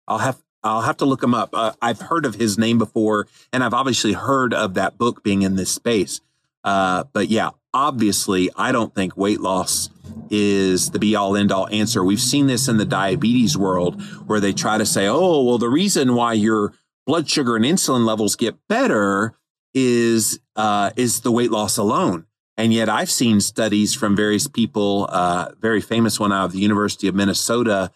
I'll 0.06 0.18
have 0.18 0.42
I'll 0.62 0.82
have 0.82 0.96
to 0.98 1.04
look 1.04 1.22
him 1.22 1.34
up. 1.34 1.50
Uh, 1.52 1.72
I've 1.82 2.00
heard 2.00 2.24
of 2.24 2.36
his 2.36 2.56
name 2.56 2.78
before, 2.78 3.28
and 3.52 3.62
I've 3.62 3.74
obviously 3.74 4.14
heard 4.14 4.54
of 4.54 4.74
that 4.74 4.96
book 4.96 5.22
being 5.22 5.42
in 5.42 5.56
this 5.56 5.70
space. 5.70 6.22
Uh, 6.64 7.04
but 7.12 7.28
yeah, 7.28 7.50
obviously, 7.74 8.50
I 8.56 8.72
don't 8.72 8.94
think 8.94 9.16
weight 9.16 9.40
loss 9.40 9.90
is 10.30 10.90
the 10.90 10.98
be 10.98 11.14
all 11.14 11.36
end 11.36 11.52
all 11.52 11.68
answer. 11.68 12.02
We've 12.02 12.20
seen 12.20 12.46
this 12.46 12.66
in 12.66 12.78
the 12.78 12.86
diabetes 12.86 13.58
world 13.58 14.02
where 14.26 14.40
they 14.40 14.54
try 14.54 14.78
to 14.78 14.86
say, 14.86 15.06
oh, 15.06 15.42
well, 15.42 15.58
the 15.58 15.68
reason 15.68 16.14
why 16.14 16.32
your 16.32 16.72
blood 17.06 17.28
sugar 17.28 17.56
and 17.56 17.64
insulin 17.64 18.06
levels 18.06 18.34
get 18.34 18.56
better 18.66 19.34
is 19.74 20.40
uh, 20.56 20.90
is 20.96 21.20
the 21.20 21.32
weight 21.32 21.50
loss 21.50 21.76
alone. 21.76 22.26
And 22.56 22.72
yet, 22.72 22.88
I've 22.88 23.10
seen 23.10 23.40
studies 23.40 23.94
from 23.94 24.16
various 24.16 24.46
people, 24.46 25.08
uh, 25.10 25.50
very 25.60 25.80
famous 25.80 26.20
one 26.20 26.32
out 26.32 26.46
of 26.46 26.52
the 26.52 26.60
University 26.60 27.08
of 27.08 27.14
Minnesota 27.14 27.90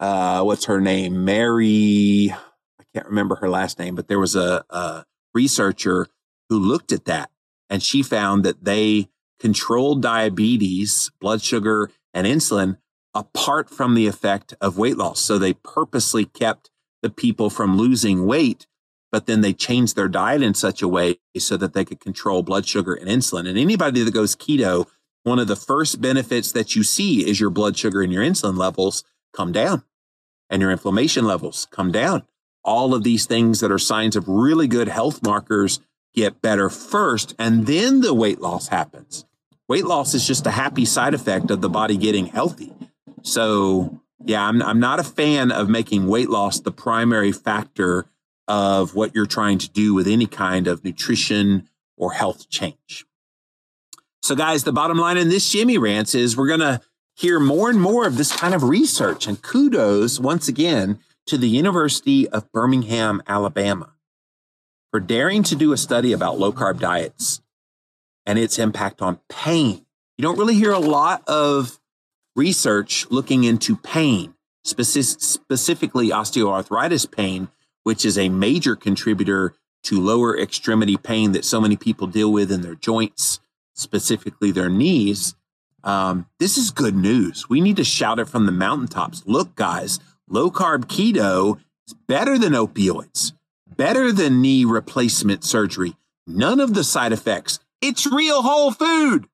uh, 0.00 0.42
what's 0.42 0.66
her 0.66 0.80
name? 0.80 1.24
Mary, 1.24 2.34
I 2.80 2.84
can't 2.94 3.06
remember 3.06 3.36
her 3.36 3.48
last 3.48 3.78
name, 3.78 3.94
but 3.94 4.08
there 4.08 4.18
was 4.18 4.34
a, 4.34 4.64
a 4.70 5.04
researcher 5.34 6.08
who 6.48 6.58
looked 6.58 6.92
at 6.92 7.04
that 7.06 7.30
and 7.70 7.82
she 7.82 8.02
found 8.02 8.44
that 8.44 8.64
they 8.64 9.08
controlled 9.40 10.02
diabetes, 10.02 11.10
blood 11.20 11.42
sugar, 11.42 11.90
and 12.12 12.26
insulin 12.26 12.76
apart 13.14 13.70
from 13.70 13.94
the 13.94 14.06
effect 14.06 14.54
of 14.60 14.78
weight 14.78 14.96
loss. 14.96 15.20
So 15.20 15.38
they 15.38 15.54
purposely 15.54 16.24
kept 16.24 16.70
the 17.02 17.10
people 17.10 17.50
from 17.50 17.76
losing 17.76 18.26
weight, 18.26 18.66
but 19.12 19.26
then 19.26 19.40
they 19.40 19.52
changed 19.52 19.94
their 19.94 20.08
diet 20.08 20.42
in 20.42 20.54
such 20.54 20.82
a 20.82 20.88
way 20.88 21.18
so 21.38 21.56
that 21.56 21.74
they 21.74 21.84
could 21.84 22.00
control 22.00 22.42
blood 22.42 22.66
sugar 22.66 22.94
and 22.94 23.08
insulin. 23.08 23.48
And 23.48 23.58
anybody 23.58 24.02
that 24.02 24.14
goes 24.14 24.34
keto, 24.34 24.86
one 25.22 25.38
of 25.38 25.48
the 25.48 25.56
first 25.56 26.00
benefits 26.00 26.52
that 26.52 26.74
you 26.74 26.82
see 26.82 27.28
is 27.28 27.40
your 27.40 27.50
blood 27.50 27.76
sugar 27.76 28.02
and 28.02 28.12
your 28.12 28.22
insulin 28.22 28.56
levels 28.56 29.04
come 29.34 29.52
down 29.52 29.84
and 30.48 30.62
your 30.62 30.70
inflammation 30.70 31.24
levels 31.24 31.66
come 31.70 31.90
down. 31.90 32.22
All 32.64 32.94
of 32.94 33.02
these 33.02 33.26
things 33.26 33.60
that 33.60 33.72
are 33.72 33.78
signs 33.78 34.16
of 34.16 34.28
really 34.28 34.68
good 34.68 34.88
health 34.88 35.22
markers 35.22 35.80
get 36.14 36.40
better 36.40 36.70
first, 36.70 37.34
and 37.38 37.66
then 37.66 38.00
the 38.00 38.14
weight 38.14 38.40
loss 38.40 38.68
happens. 38.68 39.24
Weight 39.68 39.84
loss 39.84 40.14
is 40.14 40.26
just 40.26 40.46
a 40.46 40.52
happy 40.52 40.84
side 40.84 41.14
effect 41.14 41.50
of 41.50 41.60
the 41.60 41.68
body 41.68 41.96
getting 41.96 42.26
healthy. 42.26 42.72
So, 43.22 44.00
yeah, 44.24 44.46
I'm, 44.46 44.62
I'm 44.62 44.78
not 44.78 45.00
a 45.00 45.04
fan 45.04 45.50
of 45.50 45.68
making 45.68 46.06
weight 46.06 46.30
loss 46.30 46.60
the 46.60 46.70
primary 46.70 47.32
factor 47.32 48.06
of 48.46 48.94
what 48.94 49.14
you're 49.14 49.26
trying 49.26 49.58
to 49.58 49.70
do 49.70 49.94
with 49.94 50.06
any 50.06 50.26
kind 50.26 50.68
of 50.68 50.84
nutrition 50.84 51.68
or 51.96 52.12
health 52.12 52.48
change. 52.48 53.06
So, 54.22 54.34
guys, 54.34 54.64
the 54.64 54.72
bottom 54.72 54.98
line 54.98 55.16
in 55.16 55.28
this 55.28 55.50
Jimmy 55.50 55.78
Rants 55.78 56.14
is 56.14 56.36
we're 56.36 56.48
going 56.48 56.60
to 56.60 56.80
hear 57.14 57.38
more 57.38 57.70
and 57.70 57.80
more 57.80 58.06
of 58.06 58.16
this 58.16 58.34
kind 58.34 58.54
of 58.54 58.64
research. 58.64 59.26
And 59.26 59.40
kudos 59.40 60.18
once 60.18 60.48
again 60.48 60.98
to 61.26 61.38
the 61.38 61.48
University 61.48 62.28
of 62.28 62.50
Birmingham, 62.52 63.22
Alabama, 63.26 63.94
for 64.90 65.00
daring 65.00 65.42
to 65.44 65.56
do 65.56 65.72
a 65.72 65.76
study 65.76 66.12
about 66.12 66.38
low 66.38 66.52
carb 66.52 66.78
diets 66.78 67.40
and 68.26 68.38
its 68.38 68.58
impact 68.58 69.00
on 69.00 69.20
pain. 69.28 69.84
You 70.18 70.22
don't 70.22 70.38
really 70.38 70.54
hear 70.54 70.72
a 70.72 70.78
lot 70.78 71.26
of 71.28 71.80
research 72.36 73.06
looking 73.10 73.44
into 73.44 73.76
pain, 73.76 74.34
specific, 74.64 75.20
specifically 75.20 76.10
osteoarthritis 76.10 77.10
pain, 77.10 77.48
which 77.84 78.04
is 78.04 78.18
a 78.18 78.28
major 78.28 78.76
contributor 78.76 79.54
to 79.84 80.00
lower 80.00 80.38
extremity 80.38 80.96
pain 80.96 81.32
that 81.32 81.44
so 81.44 81.60
many 81.60 81.76
people 81.76 82.06
deal 82.06 82.32
with 82.32 82.50
in 82.50 82.62
their 82.62 82.74
joints, 82.74 83.40
specifically 83.74 84.50
their 84.50 84.70
knees. 84.70 85.34
Um, 85.84 86.26
this 86.40 86.56
is 86.56 86.70
good 86.70 86.96
news. 86.96 87.48
We 87.48 87.60
need 87.60 87.76
to 87.76 87.84
shout 87.84 88.18
it 88.18 88.28
from 88.28 88.46
the 88.46 88.52
mountaintops. 88.52 89.22
Look, 89.26 89.54
guys, 89.54 90.00
low 90.28 90.50
carb 90.50 90.86
keto 90.86 91.60
is 91.86 91.94
better 92.08 92.38
than 92.38 92.54
opioids, 92.54 93.32
better 93.76 94.10
than 94.10 94.40
knee 94.40 94.64
replacement 94.64 95.44
surgery. 95.44 95.94
None 96.26 96.58
of 96.58 96.72
the 96.72 96.84
side 96.84 97.12
effects. 97.12 97.60
It's 97.82 98.06
real 98.06 98.42
whole 98.42 98.72
food. 98.72 99.28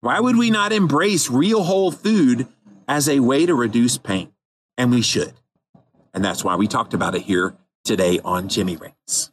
Why 0.00 0.20
would 0.20 0.36
we 0.36 0.50
not 0.50 0.72
embrace 0.72 1.30
real 1.30 1.64
whole 1.64 1.92
food 1.92 2.48
as 2.88 3.08
a 3.08 3.20
way 3.20 3.44
to 3.46 3.54
reduce 3.54 3.98
pain? 3.98 4.32
And 4.78 4.90
we 4.90 5.02
should. 5.02 5.34
And 6.14 6.24
that's 6.24 6.42
why 6.42 6.56
we 6.56 6.66
talked 6.66 6.94
about 6.94 7.14
it 7.14 7.22
here 7.22 7.54
today 7.84 8.20
on 8.24 8.48
Jimmy 8.48 8.76
Rants. 8.76 9.32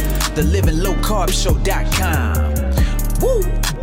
the 0.35 0.43
Living 0.43 0.79
Low 0.79 0.93
Carb 0.95 1.29
Show.com. 1.29 2.53
Woo! 3.21 3.80